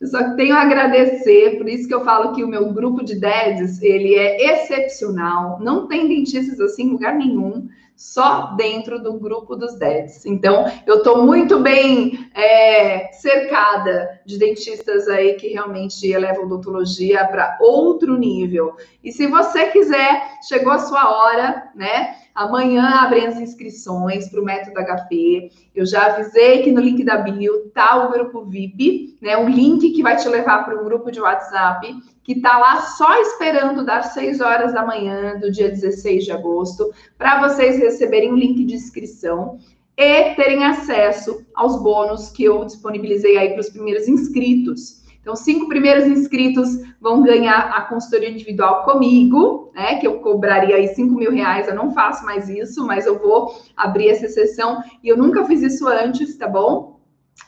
[0.00, 3.18] eu só tenho a agradecer, por isso que eu falo que o meu grupo de
[3.18, 7.68] DEDs, ele é excepcional, não tem dentistas assim em lugar nenhum,
[7.98, 10.24] só dentro do grupo dos DEDs.
[10.24, 17.58] Então, eu estou muito bem é, cercada de dentistas aí que realmente elevam odontologia para
[17.60, 18.76] outro nível.
[19.02, 22.14] E se você quiser, chegou a sua hora, né?
[22.32, 25.50] Amanhã abrem as inscrições para o método HP.
[25.74, 29.36] Eu já avisei que no link da bio tá o grupo VIP, né?
[29.36, 31.96] Um link que vai te levar para um grupo de WhatsApp
[32.28, 36.92] que está lá só esperando dar 6 horas da manhã do dia 16 de agosto
[37.16, 39.56] para vocês receberem um link de inscrição
[39.96, 45.02] e terem acesso aos bônus que eu disponibilizei aí para os primeiros inscritos.
[45.22, 46.68] Então, cinco primeiros inscritos
[47.00, 49.94] vão ganhar a consultoria individual comigo, né?
[49.94, 51.66] Que eu cobraria aí cinco mil reais.
[51.66, 55.62] Eu não faço mais isso, mas eu vou abrir essa sessão e eu nunca fiz
[55.62, 56.97] isso antes, tá bom?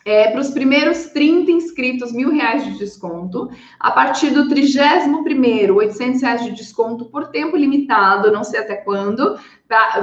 [0.05, 3.50] É, para os primeiros 30 inscritos, mil reais de desconto.
[3.79, 8.76] A partir do trigésimo primeiro, 800 reais de desconto por tempo limitado, não sei até
[8.76, 9.38] quando,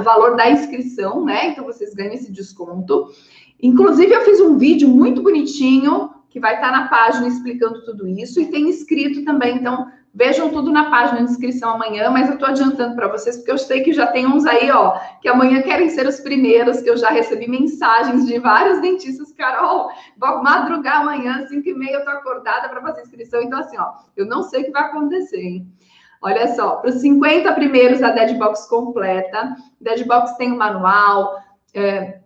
[0.04, 1.48] valor da inscrição, né?
[1.48, 3.08] Então vocês ganham esse desconto.
[3.60, 8.40] Inclusive, eu fiz um vídeo muito bonitinho que vai estar na página explicando tudo isso,
[8.40, 12.48] e tem escrito também, então vejam tudo na página de inscrição amanhã, mas eu estou
[12.48, 15.88] adiantando para vocês, porque eu sei que já tem uns aí, ó, que amanhã querem
[15.88, 21.46] ser os primeiros, que eu já recebi mensagens de vários dentistas, Carol, vou madrugar amanhã,
[21.46, 24.62] 5 e meia, eu tô acordada para fazer inscrição, então assim, ó, eu não sei
[24.62, 25.72] o que vai acontecer, hein?
[26.20, 31.38] Olha só, para os 50 primeiros a Deadbox completa, Deadbox tem o um manual,
[31.72, 32.18] é,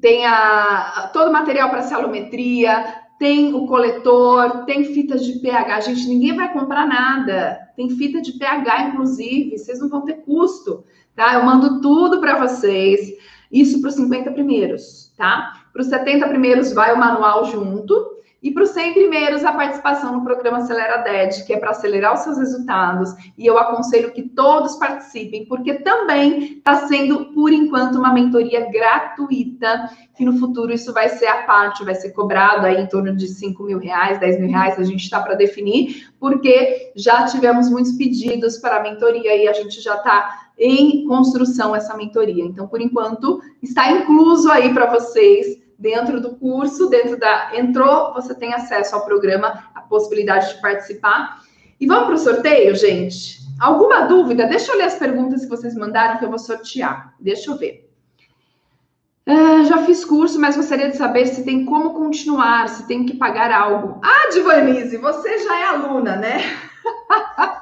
[0.00, 5.82] tem a, todo o material para celometria, tem o coletor, tem fitas de pH.
[5.82, 7.56] Gente, ninguém vai comprar nada.
[7.76, 11.34] Tem fita de pH, inclusive, vocês não vão ter custo, tá?
[11.34, 13.12] Eu mando tudo para vocês.
[13.52, 15.52] Isso para os 50 primeiros, tá?
[15.72, 17.94] Para os 70 primeiros vai o manual junto.
[18.42, 22.14] E para os 100 primeiros, a participação no programa Acelera DED, que é para acelerar
[22.14, 23.14] os seus resultados.
[23.38, 29.88] E eu aconselho que todos participem, porque também está sendo, por enquanto, uma mentoria gratuita,
[30.16, 33.28] que no futuro isso vai ser a parte, vai ser cobrado aí em torno de
[33.28, 37.92] 5 mil reais, 10 mil reais, a gente está para definir, porque já tivemos muitos
[37.92, 42.44] pedidos para a mentoria e a gente já está em construção essa mentoria.
[42.44, 47.50] Então, por enquanto, está incluso aí para vocês dentro do curso, dentro da.
[47.54, 51.42] Entrou, você tem acesso ao programa, a possibilidade de participar.
[51.78, 53.40] E vamos para o sorteio, gente?
[53.60, 54.46] Alguma dúvida?
[54.46, 57.12] Deixa eu ler as perguntas que vocês mandaram que eu vou sortear.
[57.18, 57.90] Deixa eu ver.
[59.26, 63.16] Uh, já fiz curso, mas gostaria de saber se tem como continuar, se tem que
[63.16, 64.00] pagar algo.
[64.02, 66.38] Ah, Divanise, você já é aluna, né?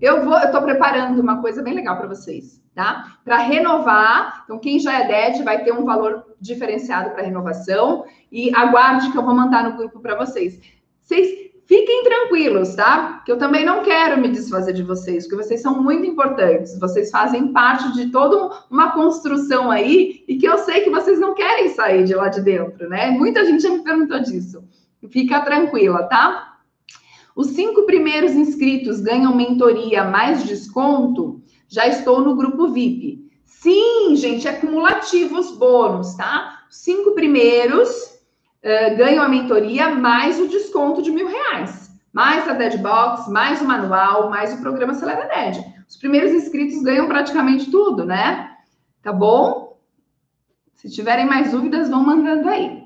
[0.00, 3.16] eu vou, eu estou preparando uma coisa bem legal para vocês tá?
[3.24, 8.54] Para renovar, então quem já é DED vai ter um valor diferenciado para renovação e
[8.54, 10.58] aguarde que eu vou mandar no grupo para vocês.
[11.02, 13.22] Vocês fiquem tranquilos, tá?
[13.24, 16.78] Que eu também não quero me desfazer de vocês, porque vocês são muito importantes.
[16.78, 21.34] Vocês fazem parte de toda uma construção aí e que eu sei que vocês não
[21.34, 23.10] querem sair de lá de dentro, né?
[23.10, 24.64] Muita gente já me perguntou disso.
[25.10, 26.49] Fica tranquila, tá?
[27.34, 33.30] Os cinco primeiros inscritos ganham mentoria mais desconto já estou no grupo VIP.
[33.44, 36.60] Sim, gente, é cumulativo os bônus, tá?
[36.70, 41.90] cinco primeiros uh, ganham a mentoria mais o desconto de mil reais.
[42.12, 45.64] Mais a Deadbox, mais o manual, mais o programa Acelera Dead.
[45.88, 48.50] Os primeiros inscritos ganham praticamente tudo, né?
[49.02, 49.78] Tá bom?
[50.74, 52.79] Se tiverem mais dúvidas, vão mandando aí.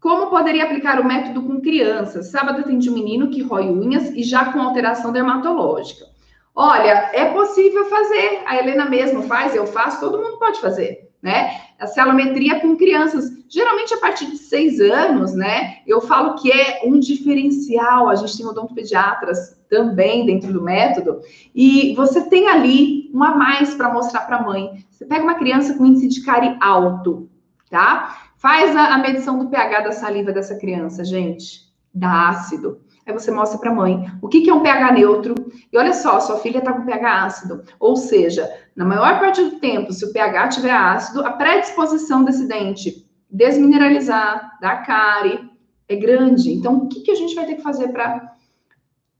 [0.00, 2.30] Como poderia aplicar o método com crianças?
[2.30, 6.06] Sábado atendi um menino que rói unhas e já com alteração dermatológica.
[6.54, 8.42] Olha, é possível fazer.
[8.46, 11.54] A Helena mesmo faz, eu faço, todo mundo pode fazer, né?
[11.78, 15.78] A celometria com crianças, geralmente a partir de seis anos, né?
[15.86, 18.08] Eu falo que é um diferencial.
[18.08, 21.20] A gente tem odontopediatras também dentro do método,
[21.54, 24.84] e você tem ali um a mais para mostrar para a mãe.
[24.90, 27.28] Você pega uma criança com índice de cárie alto,
[27.70, 28.29] tá?
[28.40, 32.80] Faz a, a medição do pH da saliva dessa criança, gente, dá ácido.
[33.06, 35.34] Aí você mostra para a mãe o que, que é um pH neutro.
[35.70, 37.62] E olha só, sua filha está com pH ácido.
[37.78, 42.48] Ou seja, na maior parte do tempo, se o pH tiver ácido, a predisposição desse
[42.48, 45.46] dente desmineralizar, dar cárie,
[45.86, 46.50] é grande.
[46.50, 48.36] Então, o que, que a gente vai ter que fazer para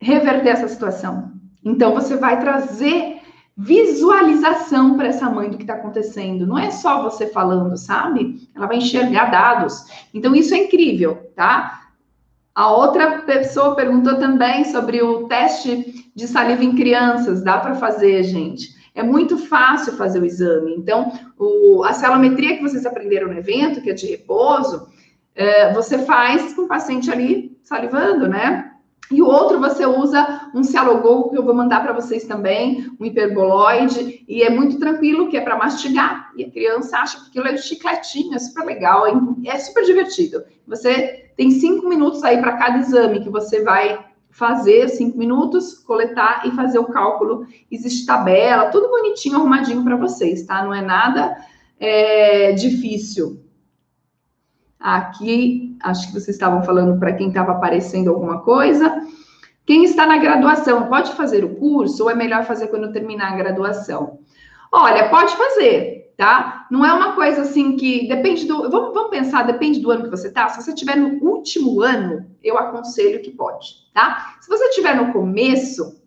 [0.00, 1.32] reverter essa situação?
[1.62, 3.19] Então, você vai trazer
[3.56, 6.46] visualização para essa mãe do que está acontecendo.
[6.46, 8.48] Não é só você falando, sabe?
[8.54, 9.84] Ela vai enxergar dados.
[10.14, 11.88] Então, isso é incrível, tá?
[12.54, 17.42] A outra pessoa perguntou também sobre o teste de saliva em crianças.
[17.42, 18.80] Dá para fazer, gente.
[18.94, 20.74] É muito fácil fazer o exame.
[20.74, 24.88] Então, o, a celometria que vocês aprenderam no evento, que é de repouso,
[25.34, 28.69] é, você faz com o paciente ali salivando, né?
[29.10, 33.04] E o outro você usa um Cialogol, que eu vou mandar para vocês também, um
[33.04, 36.30] hiperboloide, e é muito tranquilo, que é para mastigar.
[36.36, 39.04] E a criança acha que aquilo é um chicletinho, é super legal,
[39.44, 40.44] é super divertido.
[40.66, 43.98] Você tem cinco minutos aí para cada exame que você vai
[44.30, 47.46] fazer, cinco minutos, coletar e fazer o cálculo.
[47.68, 50.62] Existe tabela, tudo bonitinho, arrumadinho para vocês, tá?
[50.62, 51.36] Não é nada
[51.80, 53.40] é, difícil.
[54.80, 59.06] Aqui, acho que vocês estavam falando para quem estava aparecendo alguma coisa.
[59.66, 63.36] Quem está na graduação, pode fazer o curso ou é melhor fazer quando terminar a
[63.36, 64.20] graduação?
[64.72, 66.66] Olha, pode fazer, tá?
[66.70, 68.70] Não é uma coisa assim que depende do.
[68.70, 70.48] Vamos, vamos pensar, depende do ano que você está.
[70.48, 74.36] Se você estiver no último ano, eu aconselho que pode, tá?
[74.40, 76.00] Se você estiver no começo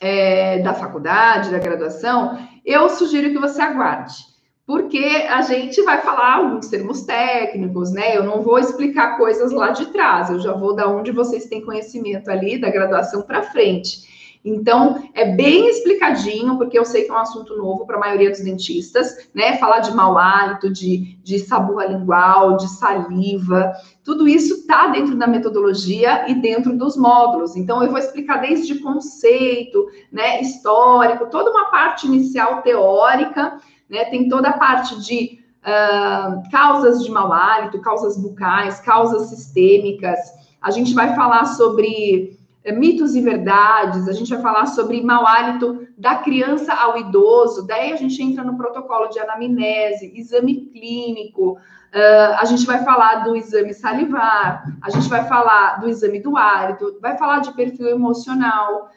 [0.00, 4.33] é, da faculdade, da graduação, eu sugiro que você aguarde
[4.66, 8.16] porque a gente vai falar alguns termos técnicos, né?
[8.16, 11.64] Eu não vou explicar coisas lá de trás, eu já vou da onde vocês têm
[11.64, 14.14] conhecimento ali, da graduação para frente.
[14.44, 18.30] Então, é bem explicadinho, porque eu sei que é um assunto novo para a maioria
[18.30, 19.56] dos dentistas, né?
[19.56, 23.72] Falar de mau hálito, de, de sabor lingual, de saliva,
[24.02, 27.56] tudo isso está dentro da metodologia e dentro dos módulos.
[27.56, 33.58] Então, eu vou explicar desde conceito, né, histórico, toda uma parte inicial teórica
[33.94, 34.04] né?
[34.06, 40.18] Tem toda a parte de uh, causas de mau hálito, causas bucais, causas sistêmicas.
[40.60, 45.26] A gente vai falar sobre uh, mitos e verdades, a gente vai falar sobre mau
[45.26, 51.58] hálito da criança ao idoso, daí a gente entra no protocolo de anamnese, exame clínico,
[51.94, 56.36] Uh, a gente vai falar do exame salivar, a gente vai falar do exame do
[56.36, 58.90] hálito, vai falar de perfil emocional,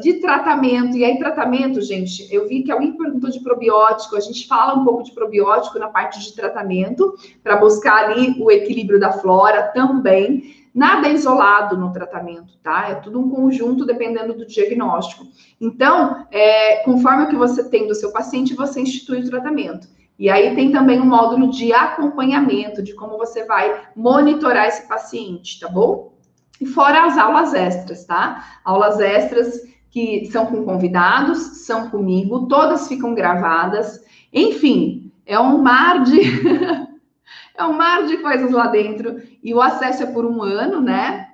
[0.00, 4.48] De tratamento, e aí tratamento, gente, eu vi que alguém perguntou de probiótico, a gente
[4.48, 9.12] fala um pouco de probiótico na parte de tratamento, para buscar ali o equilíbrio da
[9.12, 10.64] flora também.
[10.74, 12.88] Nada isolado no tratamento, tá?
[12.88, 15.24] É tudo um conjunto dependendo do diagnóstico.
[15.60, 19.86] Então, é, conforme o que você tem do seu paciente, você institui o tratamento.
[20.18, 25.60] E aí tem também um módulo de acompanhamento, de como você vai monitorar esse paciente,
[25.60, 26.13] tá bom?
[26.60, 28.60] E fora as aulas extras, tá?
[28.64, 34.04] Aulas extras que são com convidados, são comigo, todas ficam gravadas.
[34.32, 36.20] Enfim, é um mar de
[37.56, 41.28] é um mar de coisas lá dentro e o acesso é por um ano, né?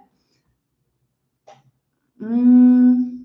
[2.20, 3.24] Hum...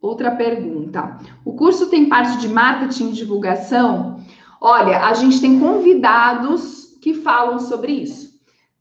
[0.00, 1.18] Outra pergunta.
[1.44, 4.24] O curso tem parte de marketing e divulgação?
[4.60, 8.29] Olha, a gente tem convidados que falam sobre isso.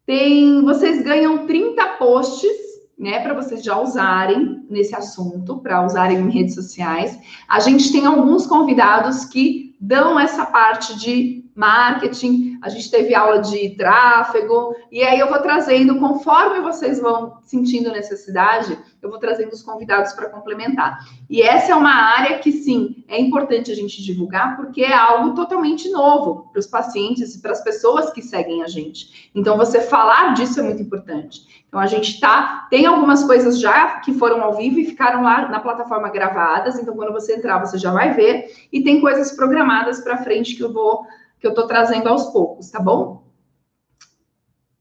[0.10, 2.50] Tem, vocês ganham 30 posts,
[2.98, 7.20] né, para vocês já usarem nesse assunto, para usarem em redes sociais.
[7.48, 13.40] A gente tem alguns convidados que dão essa parte de marketing, a gente teve aula
[13.42, 19.52] de tráfego, e aí eu vou trazendo, conforme vocês vão sentindo necessidade, eu vou trazendo
[19.52, 21.00] os convidados para complementar.
[21.30, 25.36] E essa é uma área que, sim, é importante a gente divulgar, porque é algo
[25.36, 29.30] totalmente novo para os pacientes e para as pessoas que seguem a gente.
[29.36, 31.64] Então, você falar disso é muito importante.
[31.68, 35.50] Então, a gente tá, tem algumas coisas já que foram ao vivo e ficaram lá
[35.50, 40.00] na plataforma gravadas, então, quando você entrar, você já vai ver, e tem coisas programadas
[40.00, 41.06] para frente que eu vou
[41.40, 43.24] que eu estou trazendo aos poucos, tá bom?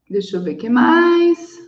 [0.09, 1.59] Deixa eu ver o que mais.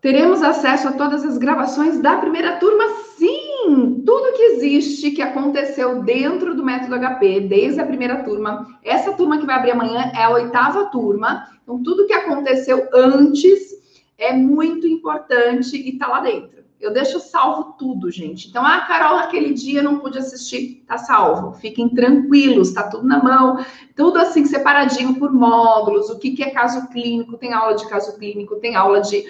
[0.00, 2.84] Teremos acesso a todas as gravações da primeira turma?
[3.16, 4.02] Sim!
[4.04, 8.66] Tudo que existe, que aconteceu dentro do método HP, desde a primeira turma.
[8.84, 11.48] Essa turma que vai abrir amanhã é a oitava turma.
[11.62, 13.74] Então, tudo que aconteceu antes
[14.16, 16.64] é muito importante e está lá dentro.
[16.80, 18.48] Eu deixo salvo tudo, gente.
[18.48, 21.52] Então, ah, Carol, naquele dia não pude assistir, tá salvo.
[21.54, 23.64] Fiquem tranquilos, tá tudo na mão.
[23.96, 26.08] Tudo assim, separadinho por módulos.
[26.08, 27.36] O que, que é caso clínico?
[27.36, 29.24] Tem aula de caso clínico, tem aula de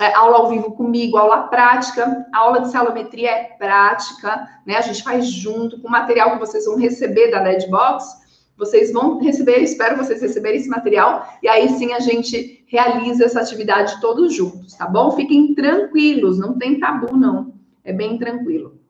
[0.00, 2.26] é, aula ao vivo comigo, aula prática.
[2.32, 4.76] A aula de celometria é prática, né?
[4.76, 8.27] A gente faz junto com o material que vocês vão receber da Redbox.
[8.58, 13.40] Vocês vão receber, espero vocês receberem esse material, e aí sim a gente realiza essa
[13.40, 15.12] atividade todos juntos, tá bom?
[15.12, 17.54] Fiquem tranquilos, não tem tabu, não.
[17.84, 18.80] É bem tranquilo.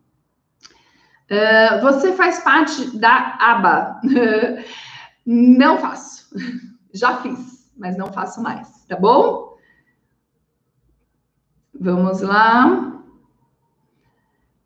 [1.30, 4.00] Uh, você faz parte da aba?
[5.26, 6.34] não faço.
[6.94, 9.54] Já fiz, mas não faço mais, tá bom?
[11.78, 13.04] Vamos lá.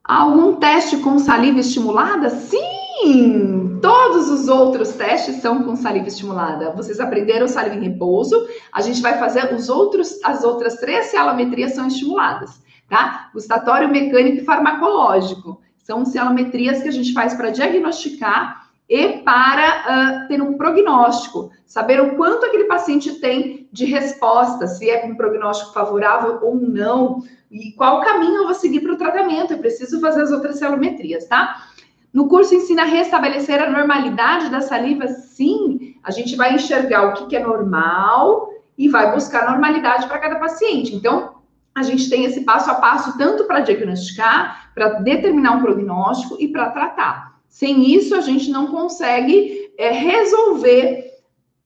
[0.05, 2.30] Algum teste com saliva estimulada?
[2.30, 3.61] Sim!
[3.83, 6.70] Todos os outros testes são com saliva estimulada.
[6.70, 8.47] Vocês aprenderam saliva em repouso.
[8.72, 13.28] A gente vai fazer os outros, as outras três cialometrias são estimuladas, tá?
[13.35, 15.61] Gustatório mecânico e farmacológico.
[15.78, 22.01] São cialometrias que a gente faz para diagnosticar e para uh, ter um prognóstico, saber
[22.01, 27.72] o quanto aquele paciente tem de resposta, se é um prognóstico favorável ou não, e
[27.72, 29.53] qual caminho eu vou seguir para o tratamento.
[29.53, 31.71] Eu preciso fazer as outras celometrias, tá?
[32.12, 35.08] No curso ensina a restabelecer a normalidade da saliva.
[35.08, 40.36] Sim, a gente vai enxergar o que, é normal e vai buscar normalidade para cada
[40.36, 40.94] paciente.
[40.94, 41.36] Então,
[41.74, 46.48] a gente tem esse passo a passo tanto para diagnosticar, para determinar um prognóstico e
[46.48, 47.32] para tratar.
[47.48, 51.12] Sem isso, a gente não consegue é, resolver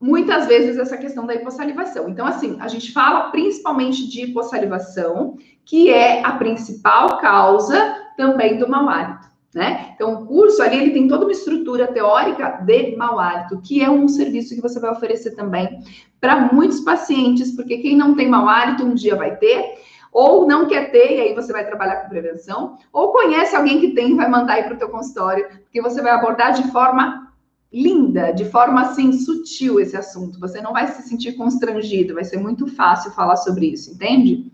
[0.01, 2.09] muitas vezes essa questão da hipossalivação.
[2.09, 8.69] Então, assim, a gente fala principalmente de hipossalivação, que é a principal causa também do
[8.69, 9.27] mau hálito.
[9.57, 9.93] Né?
[9.95, 13.89] Então, o curso ali ele tem toda uma estrutura teórica de mau hálito, que é
[13.89, 15.83] um serviço que você vai oferecer também
[16.21, 19.79] para muitos pacientes, porque quem não tem mau hálito um dia vai ter,
[20.13, 23.93] ou não quer ter, e aí você vai trabalhar com prevenção, ou conhece alguém que
[23.93, 27.33] tem e vai mandar ir para o teu consultório, porque você vai abordar de forma
[27.73, 30.39] linda, de forma assim sutil esse assunto.
[30.39, 34.53] Você não vai se sentir constrangido, vai ser muito fácil falar sobre isso, entende?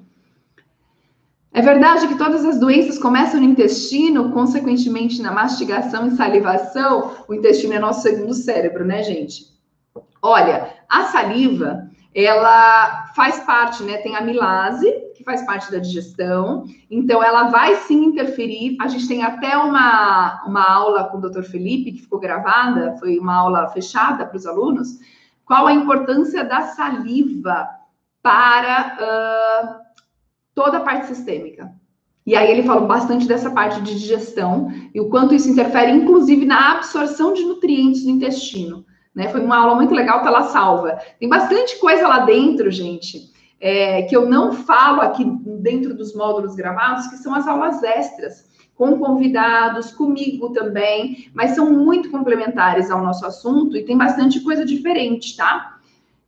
[1.55, 7.12] É verdade que todas as doenças começam no intestino, consequentemente na mastigação e salivação.
[7.28, 9.53] O intestino é nosso segundo cérebro, né, gente?
[10.22, 13.98] Olha, a saliva, ela faz parte, né?
[13.98, 16.64] Tem a milase, que faz parte da digestão.
[16.90, 18.78] Então, ela vai sim interferir.
[18.80, 21.42] A gente tem até uma, uma aula com o Dr.
[21.42, 24.98] Felipe, que ficou gravada, foi uma aula fechada para os alunos.
[25.44, 27.68] Qual a importância da saliva
[28.22, 28.96] para
[29.78, 29.82] uh,
[30.55, 31.70] toda a parte sistêmica?
[32.24, 36.46] E aí ele falou bastante dessa parte de digestão e o quanto isso interfere, inclusive,
[36.46, 38.84] na absorção de nutrientes no intestino.
[39.14, 39.28] Né?
[39.28, 40.98] Foi uma aula muito legal, tá lá salva.
[41.18, 43.32] Tem bastante coisa lá dentro, gente
[43.62, 45.24] é, que eu não falo aqui
[45.61, 51.72] dentro dos módulos gravados, que são as aulas extras, com convidados, comigo também, mas são
[51.72, 55.78] muito complementares ao nosso assunto e tem bastante coisa diferente, tá?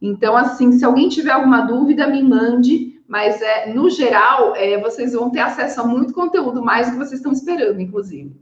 [0.00, 5.12] Então, assim, se alguém tiver alguma dúvida, me mande, mas é, no geral, é, vocês
[5.12, 8.34] vão ter acesso a muito conteúdo, mais do que vocês estão esperando, inclusive.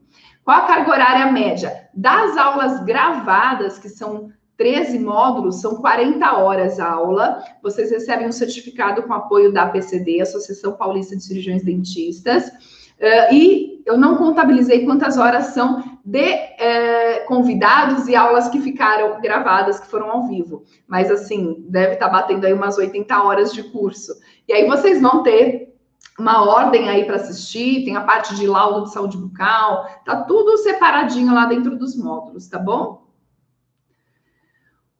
[0.45, 1.89] Qual a carga horária média?
[1.95, 7.43] Das aulas gravadas, que são 13 módulos, são 40 horas a aula.
[7.63, 12.49] Vocês recebem um certificado com apoio da APCD, Associação Paulista de Cirurgiões Dentistas.
[12.49, 19.21] Uh, e eu não contabilizei quantas horas são de uh, convidados e aulas que ficaram
[19.21, 20.65] gravadas, que foram ao vivo.
[20.87, 24.13] Mas, assim, deve estar batendo aí umas 80 horas de curso.
[24.49, 25.73] E aí vocês vão ter
[26.19, 30.59] uma ordem aí para assistir, tem a parte de laudo de saúde bucal, tá tudo
[30.59, 33.03] separadinho lá dentro dos módulos, tá bom?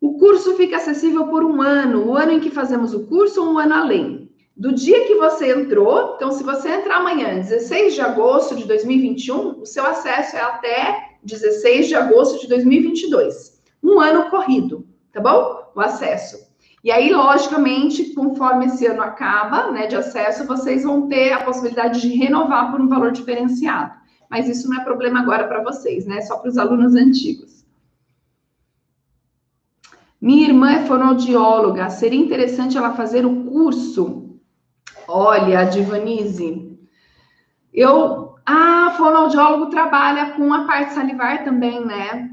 [0.01, 3.53] O curso fica acessível por um ano, o ano em que fazemos o curso ou
[3.53, 4.33] um ano além.
[4.57, 9.61] Do dia que você entrou, então, se você entrar amanhã, 16 de agosto de 2021,
[9.61, 13.63] o seu acesso é até 16 de agosto de 2022.
[13.83, 15.71] Um ano corrido, tá bom?
[15.75, 16.52] O acesso.
[16.83, 22.01] E aí, logicamente, conforme esse ano acaba, né, de acesso, vocês vão ter a possibilidade
[22.01, 23.95] de renovar por um valor diferenciado.
[24.29, 26.23] Mas isso não é problema agora para vocês, né?
[26.23, 27.65] Só para os alunos antigos.
[30.21, 34.39] Minha irmã é fonoaudióloga, seria interessante ela fazer o curso.
[35.07, 36.79] Olha, Divanise,
[37.73, 38.37] eu.
[38.45, 42.32] Ah, fonoaudiólogo trabalha com a parte salivar também, né?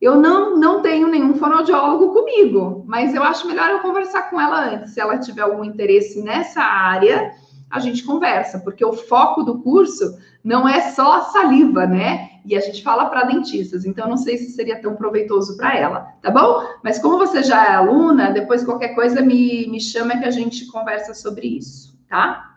[0.00, 4.74] Eu não, não tenho nenhum fonoaudiólogo comigo, mas eu acho melhor eu conversar com ela
[4.74, 4.92] antes.
[4.92, 7.32] Se ela tiver algum interesse nessa área,
[7.70, 12.30] a gente conversa, porque o foco do curso não é só a saliva, né?
[12.44, 16.00] E a gente fala para dentistas, então não sei se seria tão proveitoso para ela,
[16.22, 16.62] tá bom?
[16.84, 20.66] Mas como você já é aluna, depois qualquer coisa me, me chama que a gente
[20.66, 22.56] conversa sobre isso, tá?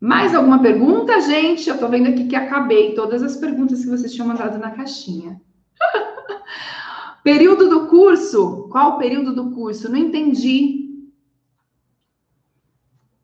[0.00, 1.68] Mais alguma pergunta, gente?
[1.68, 5.38] Eu tô vendo aqui que acabei todas as perguntas que vocês tinham mandado na caixinha.
[7.24, 8.68] período do curso?
[8.70, 9.90] Qual o período do curso?
[9.90, 10.80] Não entendi.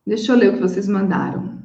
[0.06, 1.56] Deixa eu ler o que vocês mandaram.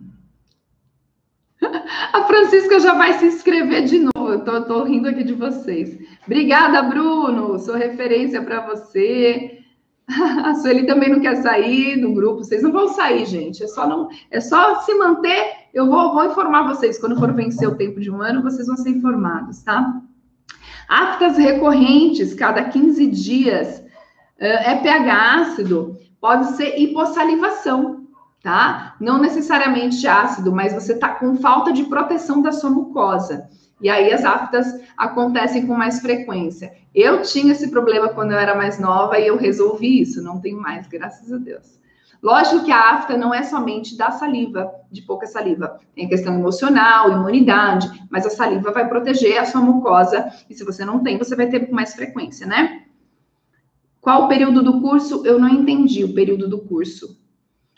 [1.61, 4.31] A Francisca já vai se inscrever de novo.
[4.31, 5.97] Eu tô, tô rindo aqui de vocês.
[6.25, 7.59] Obrigada, Bruno.
[7.59, 9.59] Sou referência para você.
[10.43, 12.43] A Sueli também não quer sair do grupo.
[12.43, 13.63] Vocês não vão sair, gente.
[13.63, 15.61] É só não, é só se manter.
[15.73, 18.75] Eu vou, vou informar vocês quando for vencer o tempo de um ano, vocês vão
[18.75, 20.01] ser informados, tá?
[20.91, 23.81] Aftas recorrentes, cada 15 dias,
[24.37, 28.07] é pH ácido, pode ser hipossalivação,
[28.43, 28.97] tá?
[28.99, 33.47] Não necessariamente ácido, mas você tá com falta de proteção da sua mucosa.
[33.79, 34.67] E aí as aftas
[34.97, 36.73] acontecem com mais frequência.
[36.93, 40.59] Eu tinha esse problema quando eu era mais nova e eu resolvi isso, não tenho
[40.59, 41.79] mais, graças a Deus.
[42.21, 45.79] Lógico que a afta não é somente da saliva, de pouca saliva.
[45.95, 50.63] Tem a questão emocional, imunidade, mas a saliva vai proteger a sua mucosa e se
[50.63, 52.83] você não tem, você vai ter com mais frequência, né?
[53.99, 55.25] Qual o período do curso?
[55.25, 57.19] Eu não entendi o período do curso.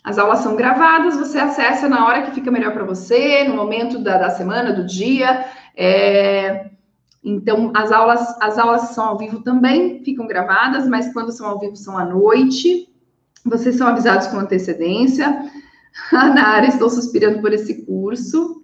[0.03, 3.99] As aulas são gravadas, você acessa na hora que fica melhor para você, no momento
[3.99, 5.45] da, da semana, do dia.
[5.75, 6.71] É...
[7.23, 11.57] Então, as aulas, as aulas são ao vivo também, ficam gravadas, mas quando são ao
[11.57, 12.92] vivo são à noite.
[13.45, 15.51] Vocês são avisados com antecedência.
[16.11, 18.63] Nara, estou suspirando por esse curso.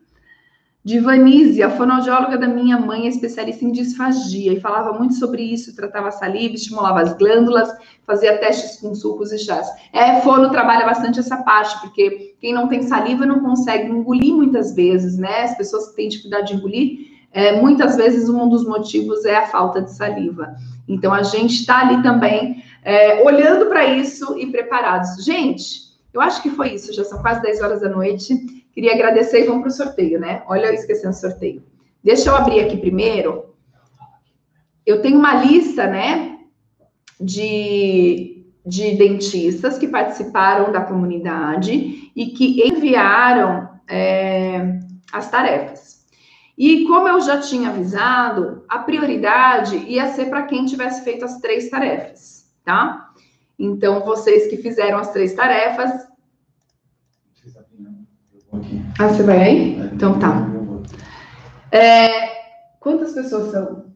[0.84, 5.76] Divanise, a fonoaudióloga da minha mãe é especialista em disfagia e falava muito sobre isso,
[5.76, 7.70] tratava saliva, estimulava as glândulas,
[8.08, 9.68] fazia testes com sucos e chás.
[9.92, 14.74] É, fono trabalha bastante essa parte, porque quem não tem saliva não consegue engolir muitas
[14.74, 15.44] vezes, né?
[15.44, 19.48] As pessoas que têm dificuldade de engolir, é, muitas vezes um dos motivos é a
[19.48, 20.56] falta de saliva.
[20.88, 25.24] Então a gente está ali também é, olhando para isso e preparados.
[25.24, 28.36] Gente, eu acho que foi isso, já são quase 10 horas da noite.
[28.74, 30.44] Queria agradecer e vamos para o sorteio, né?
[30.48, 31.64] Olha, eu esquecendo o sorteio.
[32.04, 33.54] Deixa eu abrir aqui primeiro.
[34.86, 36.40] Eu tenho uma lista, né,
[37.20, 44.80] de, de dentistas que participaram da comunidade e que enviaram é,
[45.12, 46.00] as tarefas.
[46.58, 51.40] E como eu já tinha avisado, a prioridade ia ser para quem tivesse feito as
[51.40, 52.39] três tarefas
[52.70, 53.12] tá?
[53.58, 55.92] Então, vocês que fizeram as três tarefas.
[59.00, 59.80] Ah, você vai aí?
[59.92, 60.48] Então tá.
[61.72, 62.28] É,
[62.80, 63.92] quantas pessoas são?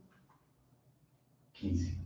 [1.54, 1.98] 15.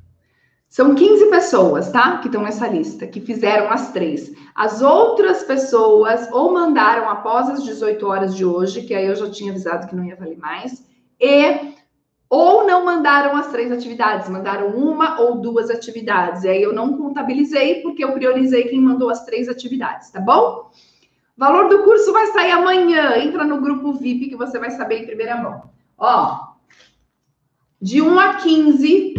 [0.67, 2.17] São 15 pessoas, tá?
[2.17, 4.29] Que estão nessa lista, que fizeram as três.
[4.53, 9.31] As outras pessoas ou mandaram após as 18 horas de hoje, que aí eu já
[9.31, 10.85] tinha avisado que não ia valer mais,
[11.19, 11.76] e
[12.29, 16.43] ou não mandaram as três atividades, mandaram uma ou duas atividades.
[16.43, 20.69] E aí eu não contabilizei porque eu priorizei quem mandou as três atividades, tá bom?
[21.37, 23.17] Valor do curso vai sair amanhã.
[23.17, 25.69] Entra no grupo VIP que você vai saber em primeira mão.
[25.97, 26.47] Ó,
[27.81, 29.15] de 1 a 15.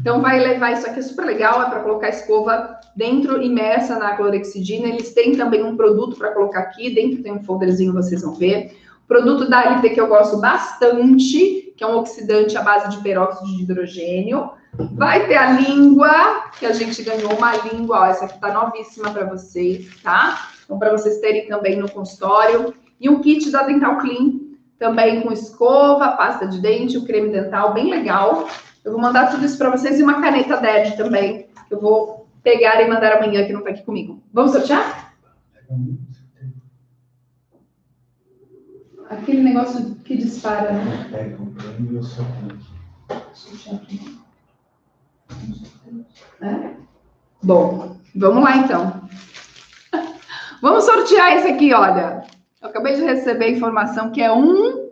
[0.00, 3.98] Então vai levar isso aqui é super legal, é para colocar a escova dentro imersa
[3.98, 4.88] na clorexidina.
[4.88, 8.76] Eles têm também um produto para colocar aqui, dentro tem um folderzinho, vocês vão ver.
[9.06, 13.56] Produto da LT que eu gosto bastante, que é um oxidante à base de peróxido
[13.56, 14.50] de hidrogênio.
[14.92, 19.10] Vai ter a língua, que a gente ganhou uma língua, ó, essa aqui tá novíssima
[19.10, 20.50] para vocês, tá?
[20.62, 22.74] Então, para vocês terem também no consultório.
[23.00, 24.40] E um kit da Dental Clean,
[24.78, 28.46] também com escova, pasta de dente, o creme dental, bem legal.
[28.84, 32.28] Eu vou mandar tudo isso para vocês e uma caneta DED também, que eu vou
[32.42, 34.22] pegar e mandar amanhã, que não tá aqui comigo.
[34.34, 35.14] Vamos sortear?
[39.10, 41.08] Aquele negócio que dispara, né?
[41.10, 42.56] Pega o prêmio e eu sorteio.
[46.40, 46.76] É?
[47.42, 49.08] Bom, vamos lá então.
[50.62, 52.22] Vamos sortear esse aqui, olha.
[52.62, 54.90] Eu acabei de receber a informação que é um,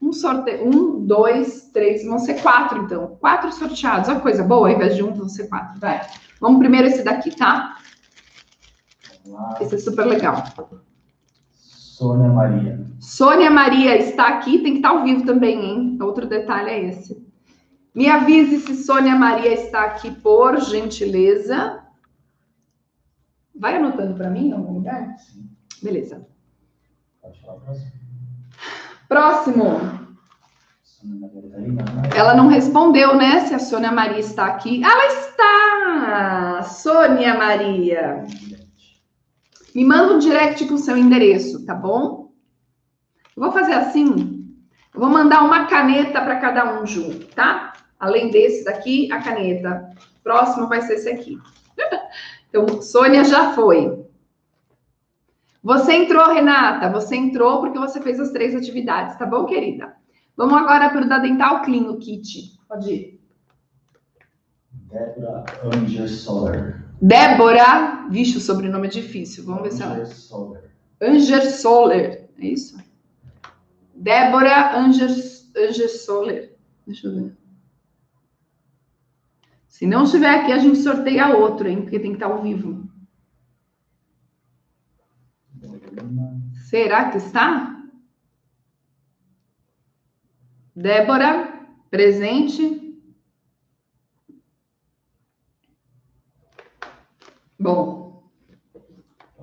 [0.00, 0.66] um sorteio.
[0.66, 3.16] Um, dois, três, vão ser quatro, então.
[3.20, 4.08] Quatro sorteados.
[4.08, 5.78] Olha coisa boa, ao invés de um, vão ser quatro.
[5.80, 6.00] Vai.
[6.40, 7.76] Vamos primeiro esse daqui, tá?
[9.60, 10.42] Esse é super legal.
[12.04, 12.86] Sônia Maria.
[13.00, 15.98] Sônia Maria está aqui, tem que estar ao vivo também, hein?
[16.02, 17.26] Outro detalhe é esse.
[17.94, 21.82] Me avise se Sônia Maria está aqui, por gentileza.
[23.58, 25.16] Vai anotando para mim em algum lugar?
[25.16, 25.48] Sim.
[25.82, 26.26] Beleza.
[27.22, 27.92] Pode falar próximo.
[29.08, 29.80] Próximo.
[32.14, 33.46] Ela não respondeu, né?
[33.46, 34.82] Se a Sônia Maria está aqui.
[34.84, 36.62] Ela está!
[36.64, 38.26] Sônia Maria.
[39.74, 42.32] Me manda um direct com o seu endereço, tá bom?
[43.36, 44.56] Eu vou fazer assim.
[44.94, 47.72] Eu vou mandar uma caneta para cada um junto, tá?
[47.98, 49.90] Além desse daqui, a caneta.
[50.22, 51.38] Próximo vai ser esse aqui.
[52.48, 54.04] então, Sônia já foi.
[55.62, 56.90] Você entrou, Renata.
[56.90, 59.96] Você entrou porque você fez as três atividades, tá bom, querida?
[60.36, 62.58] Vamos agora para o da Dental Clean, o kit.
[62.68, 63.20] Pode ir.
[64.88, 66.83] Débora Anger Soler.
[67.06, 69.44] Débora, vixe, o sobrenome é difícil.
[69.44, 70.06] Vamos ver se ela.
[70.06, 70.70] Soler.
[70.98, 72.82] Anger Soler, é isso?
[73.94, 76.56] Débora Angersoller.
[76.86, 77.36] Deixa eu ver.
[79.68, 81.82] Se não estiver aqui, a gente sorteia outro, hein?
[81.82, 82.88] Porque tem que estar ao vivo.
[86.70, 87.84] Será que está?
[90.74, 92.83] Débora, presente.
[97.58, 98.24] Bom,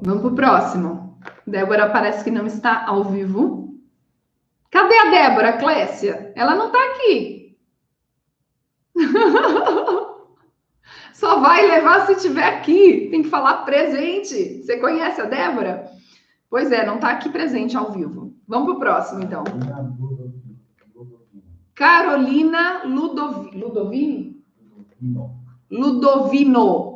[0.01, 1.19] vamos para o próximo.
[1.45, 3.79] Débora parece que não está ao vivo.
[4.69, 6.31] Cadê a Débora, Clécia?
[6.35, 7.57] Ela não está aqui.
[11.13, 13.09] Só vai levar se estiver aqui.
[13.11, 14.63] Tem que falar presente.
[14.63, 15.85] Você conhece a Débora?
[16.49, 18.33] Pois é, não está aqui presente ao vivo.
[18.47, 19.43] Vamos para o próximo, então.
[21.75, 23.57] Carolina Ludovi...
[23.57, 24.43] Ludovini?
[25.69, 26.90] Ludovino.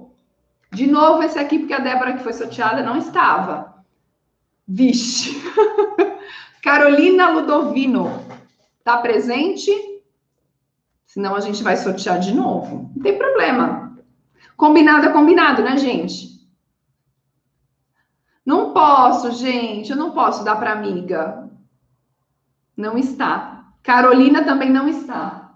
[0.75, 3.75] De novo, esse aqui, porque a Débora que foi sorteada não estava.
[4.67, 5.41] Vixe.
[6.61, 8.21] Carolina Ludovino.
[8.79, 9.71] Está presente?
[11.05, 12.91] Senão a gente vai sortear de novo.
[12.93, 13.97] Não tem problema.
[14.57, 16.45] Combinado é combinado, né, gente?
[18.45, 21.49] Não posso, gente, eu não posso dar para amiga.
[22.75, 23.71] Não está.
[23.81, 25.55] Carolina também não está.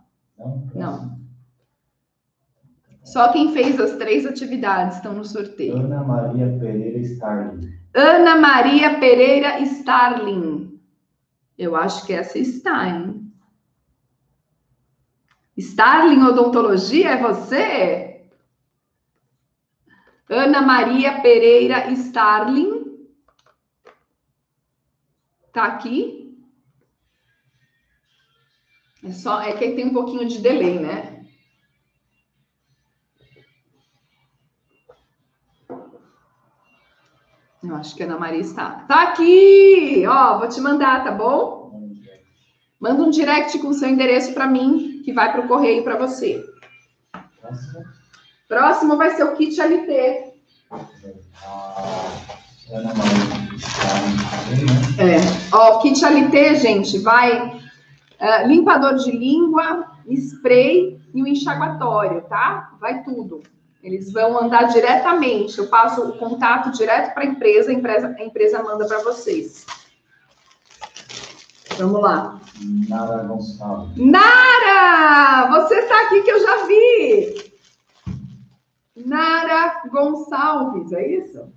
[0.74, 1.09] Não.
[3.12, 5.78] Só quem fez as três atividades estão no sorteio.
[5.78, 7.80] Ana Maria Pereira Starling.
[7.96, 10.80] Ana Maria Pereira Starling.
[11.58, 13.34] Eu acho que essa está, hein?
[15.58, 18.26] Starling Odontologia é você?
[20.30, 23.08] Ana Maria Pereira Starling.
[25.52, 26.38] Tá aqui.
[29.04, 31.19] É só é que tem um pouquinho de delay, né?
[37.64, 38.86] Eu acho que a Ana Maria está.
[38.88, 40.06] Tá aqui!
[40.08, 41.60] Ó, vou te mandar, tá bom?
[42.80, 46.42] Manda um direct com seu endereço para mim, que vai para o correio para você.
[47.42, 47.84] Próximo.
[48.48, 49.92] Próximo vai ser o kit LT.
[54.98, 55.20] É,
[55.52, 62.72] ó, o kit LT, gente, vai uh, limpador de língua, spray e o enxaguatório, tá?
[62.80, 63.42] Vai tudo.
[63.82, 65.58] Eles vão andar diretamente.
[65.58, 69.66] Eu passo o contato direto para a empresa, a empresa, a empresa manda para vocês.
[71.78, 72.42] Vamos lá.
[72.90, 73.96] Nara Gonçalves.
[73.98, 75.50] Nara!
[75.52, 77.54] Você está aqui que eu já vi!
[79.06, 81.54] Nara Gonçalves, é isso?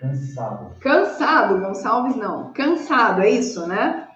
[0.00, 0.76] Cansado.
[0.80, 2.52] Cansado, Gonçalves não.
[2.52, 4.09] Cansado, é isso, né?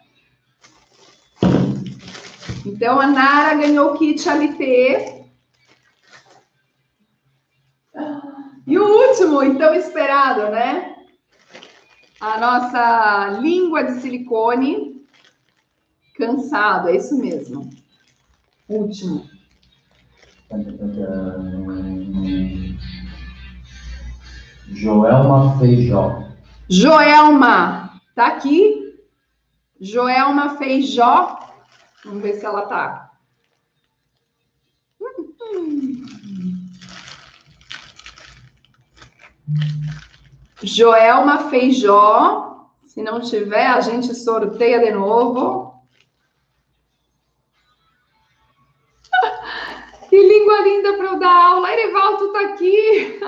[2.64, 5.24] Então a Nara ganhou o kit LT.
[8.66, 10.96] E o último, então esperado, né?
[12.18, 15.04] A nossa língua de silicone.
[16.16, 17.68] Cansado, é isso mesmo.
[18.68, 19.28] Último.
[24.68, 26.24] Joelma Feijó.
[26.70, 28.96] Joelma, tá aqui?
[29.78, 31.38] Joelma Feijó.
[32.04, 33.12] Vamos ver se ela tá.
[40.62, 42.70] Joelma Feijó.
[42.86, 45.74] Se não tiver, a gente sorteia de novo.
[50.08, 51.72] Que língua linda para eu dar aula.
[51.72, 53.18] Erivaldo tá aqui.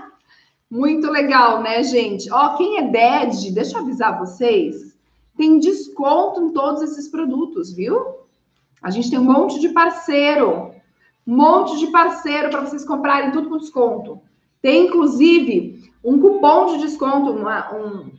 [0.70, 2.32] Muito legal, né, gente?
[2.32, 4.89] Ó, quem é DED, deixa eu avisar vocês,
[5.40, 8.18] tem desconto em todos esses produtos, viu?
[8.82, 10.74] A gente tem um monte de parceiro,
[11.26, 14.20] um monte de parceiro para vocês comprarem tudo com desconto.
[14.60, 18.12] Tem, inclusive, um cupom de desconto, uma, um,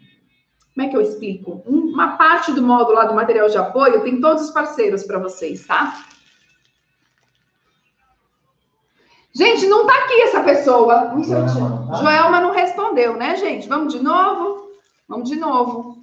[0.73, 1.61] como é que eu explico?
[1.67, 5.63] Uma parte do módulo lá do material de apoio tem todos os parceiros para vocês,
[5.67, 6.03] tá?
[9.31, 11.13] Gente, não tá aqui essa pessoa.
[11.23, 11.97] Joelma, tá?
[11.97, 13.69] Joelma não respondeu, né, gente?
[13.69, 14.71] Vamos de novo?
[15.07, 16.00] Vamos de novo.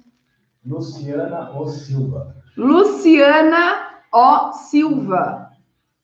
[0.65, 2.35] Luciana O Silva.
[2.57, 5.51] Luciana O Silva.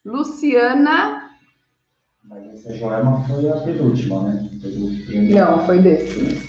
[0.04, 1.30] Luciana.
[2.24, 4.50] Mas essa Joelma foi a penúltima, né?
[5.34, 6.46] Não, foi desse.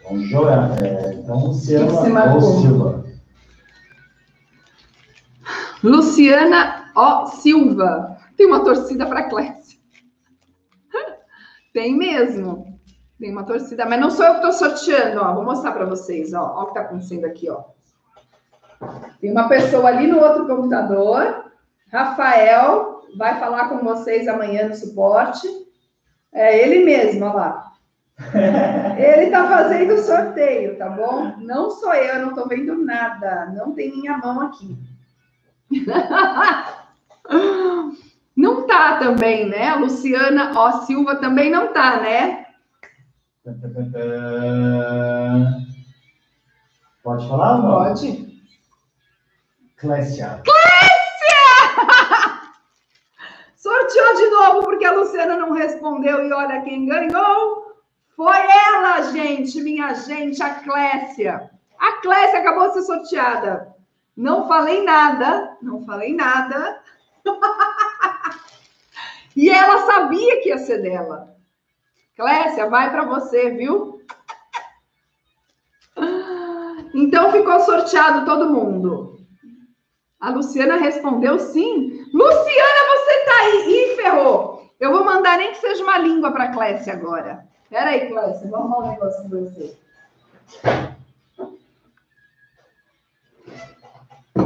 [0.00, 3.04] Então, Joelma, é, então Luciana O Silva.
[5.82, 8.16] Luciana O Silva.
[8.36, 9.78] Tem uma torcida para Clécia.
[11.72, 12.73] Tem mesmo.
[13.18, 15.34] Tem uma torcida, mas não sou eu que estou sorteando, ó.
[15.34, 16.40] Vou mostrar para vocês, ó.
[16.40, 17.64] Ó o que está acontecendo aqui, ó.
[19.20, 21.44] Tem uma pessoa ali no outro computador.
[21.92, 25.46] Rafael vai falar com vocês amanhã no suporte.
[26.32, 27.72] É ele mesmo, ó lá.
[28.96, 31.34] Ele tá fazendo sorteio, tá bom?
[31.38, 33.46] Não sou eu, não tô vendo nada.
[33.46, 34.78] Não tem minha mão aqui.
[38.36, 39.68] Não tá também, né?
[39.68, 42.43] A Luciana Ó Silva também não tá, né?
[47.02, 47.60] Pode falar?
[47.60, 48.42] Pode.
[49.76, 50.42] Clécia.
[50.42, 51.44] Clécia!
[53.54, 57.74] Sorteou de novo porque a Luciana não respondeu e olha quem ganhou.
[58.16, 61.50] Foi ela, gente, minha gente, a Clécia.
[61.78, 63.74] A Clécia acabou de ser sorteada.
[64.16, 66.80] Não falei nada, não falei nada.
[69.36, 71.33] e ela sabia que ia ser dela.
[72.16, 74.00] Clécia, vai para você, viu?
[76.94, 79.18] Então ficou sorteado todo mundo.
[80.20, 82.06] A Luciana respondeu sim.
[82.12, 83.68] Luciana, você tá aí.
[83.68, 84.70] Ih, ferrou.
[84.78, 87.46] Eu vou mandar nem que seja uma língua para Clécia agora.
[87.68, 89.76] Pera aí, Clécia, vamos arrumar um negócio com você.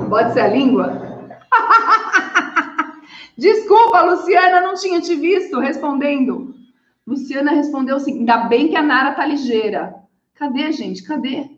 [0.09, 0.91] Pode ser a língua?
[3.37, 6.58] Desculpa, Luciana, não tinha te visto respondendo.
[7.09, 9.95] Luciana respondeu assim: ainda bem que a Nara tá ligeira.
[10.35, 11.03] Cadê, gente?
[11.03, 11.49] Cadê?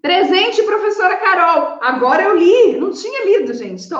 [0.00, 1.78] Presente, professora Carol.
[1.82, 2.76] Agora eu li.
[2.78, 3.88] Não tinha lido, gente.
[3.88, 3.96] Tô...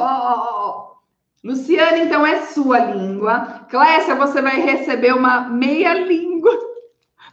[1.42, 3.66] Luciana, então é sua língua.
[3.68, 6.52] Clécia, você vai receber uma meia língua.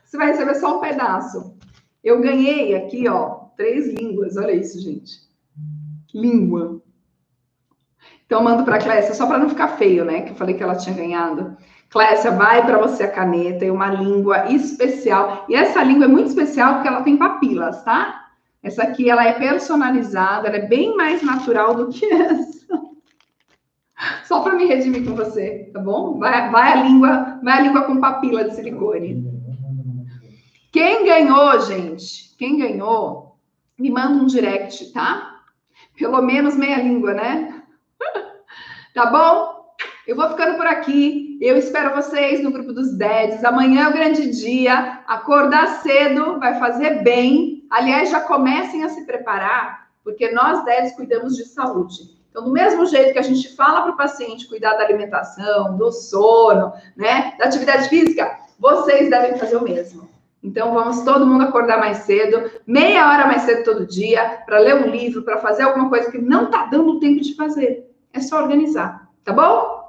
[0.03, 1.57] Você vai receber só um pedaço.
[2.03, 4.35] Eu ganhei aqui, ó, três línguas.
[4.35, 5.21] Olha isso, gente.
[6.13, 6.81] Língua.
[8.25, 10.23] Então, mando para a Clécia, só para não ficar feio, né?
[10.23, 11.55] Que eu falei que ela tinha ganhado.
[11.91, 15.45] Clécia, vai para você a caneta e uma língua especial.
[15.49, 18.29] E essa língua é muito especial porque ela tem papilas, tá?
[18.63, 22.79] Essa aqui, ela é personalizada, ela é bem mais natural do que essa.
[24.23, 26.17] Só para me redimir com você, tá bom?
[26.17, 29.29] Vai, vai, a língua, vai a língua com papila de silicone.
[30.71, 32.33] Quem ganhou, gente?
[32.37, 33.37] Quem ganhou?
[33.77, 35.41] Me manda um direct, tá?
[35.97, 37.61] Pelo menos meia língua, né?
[38.95, 39.75] tá bom?
[40.07, 41.30] Eu vou ficando por aqui.
[41.41, 43.43] Eu espero vocês no grupo dos DEDs.
[43.43, 44.99] Amanhã é o grande dia.
[45.07, 47.65] Acordar cedo vai fazer bem.
[47.67, 52.15] Aliás, já comecem a se preparar, porque nós DEDs cuidamos de saúde.
[52.29, 55.91] Então, do mesmo jeito que a gente fala para o paciente cuidar da alimentação, do
[55.91, 60.07] sono, né, da atividade física, vocês devem fazer o mesmo.
[60.43, 64.75] Então, vamos todo mundo acordar mais cedo, meia hora mais cedo todo dia, para ler
[64.75, 67.91] um livro, para fazer alguma coisa que não está dando tempo de fazer.
[68.13, 69.81] É só organizar, tá bom?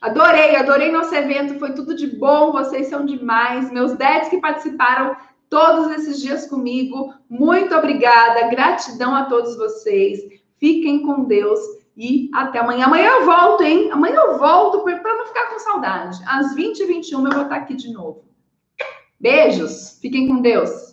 [0.00, 3.70] Adorei, adorei nosso evento, foi tudo de bom, vocês são demais.
[3.70, 5.14] Meus 10 que participaram
[5.50, 10.20] todos esses dias comigo, muito obrigada, gratidão a todos vocês.
[10.58, 11.60] Fiquem com Deus
[11.96, 12.86] e até amanhã.
[12.86, 13.90] Amanhã eu volto, hein?
[13.90, 16.18] Amanhã eu volto para não ficar com saudade.
[16.26, 18.24] Às 20h21 eu vou estar aqui de novo.
[19.18, 19.98] Beijos.
[20.00, 20.89] Fiquem com Deus.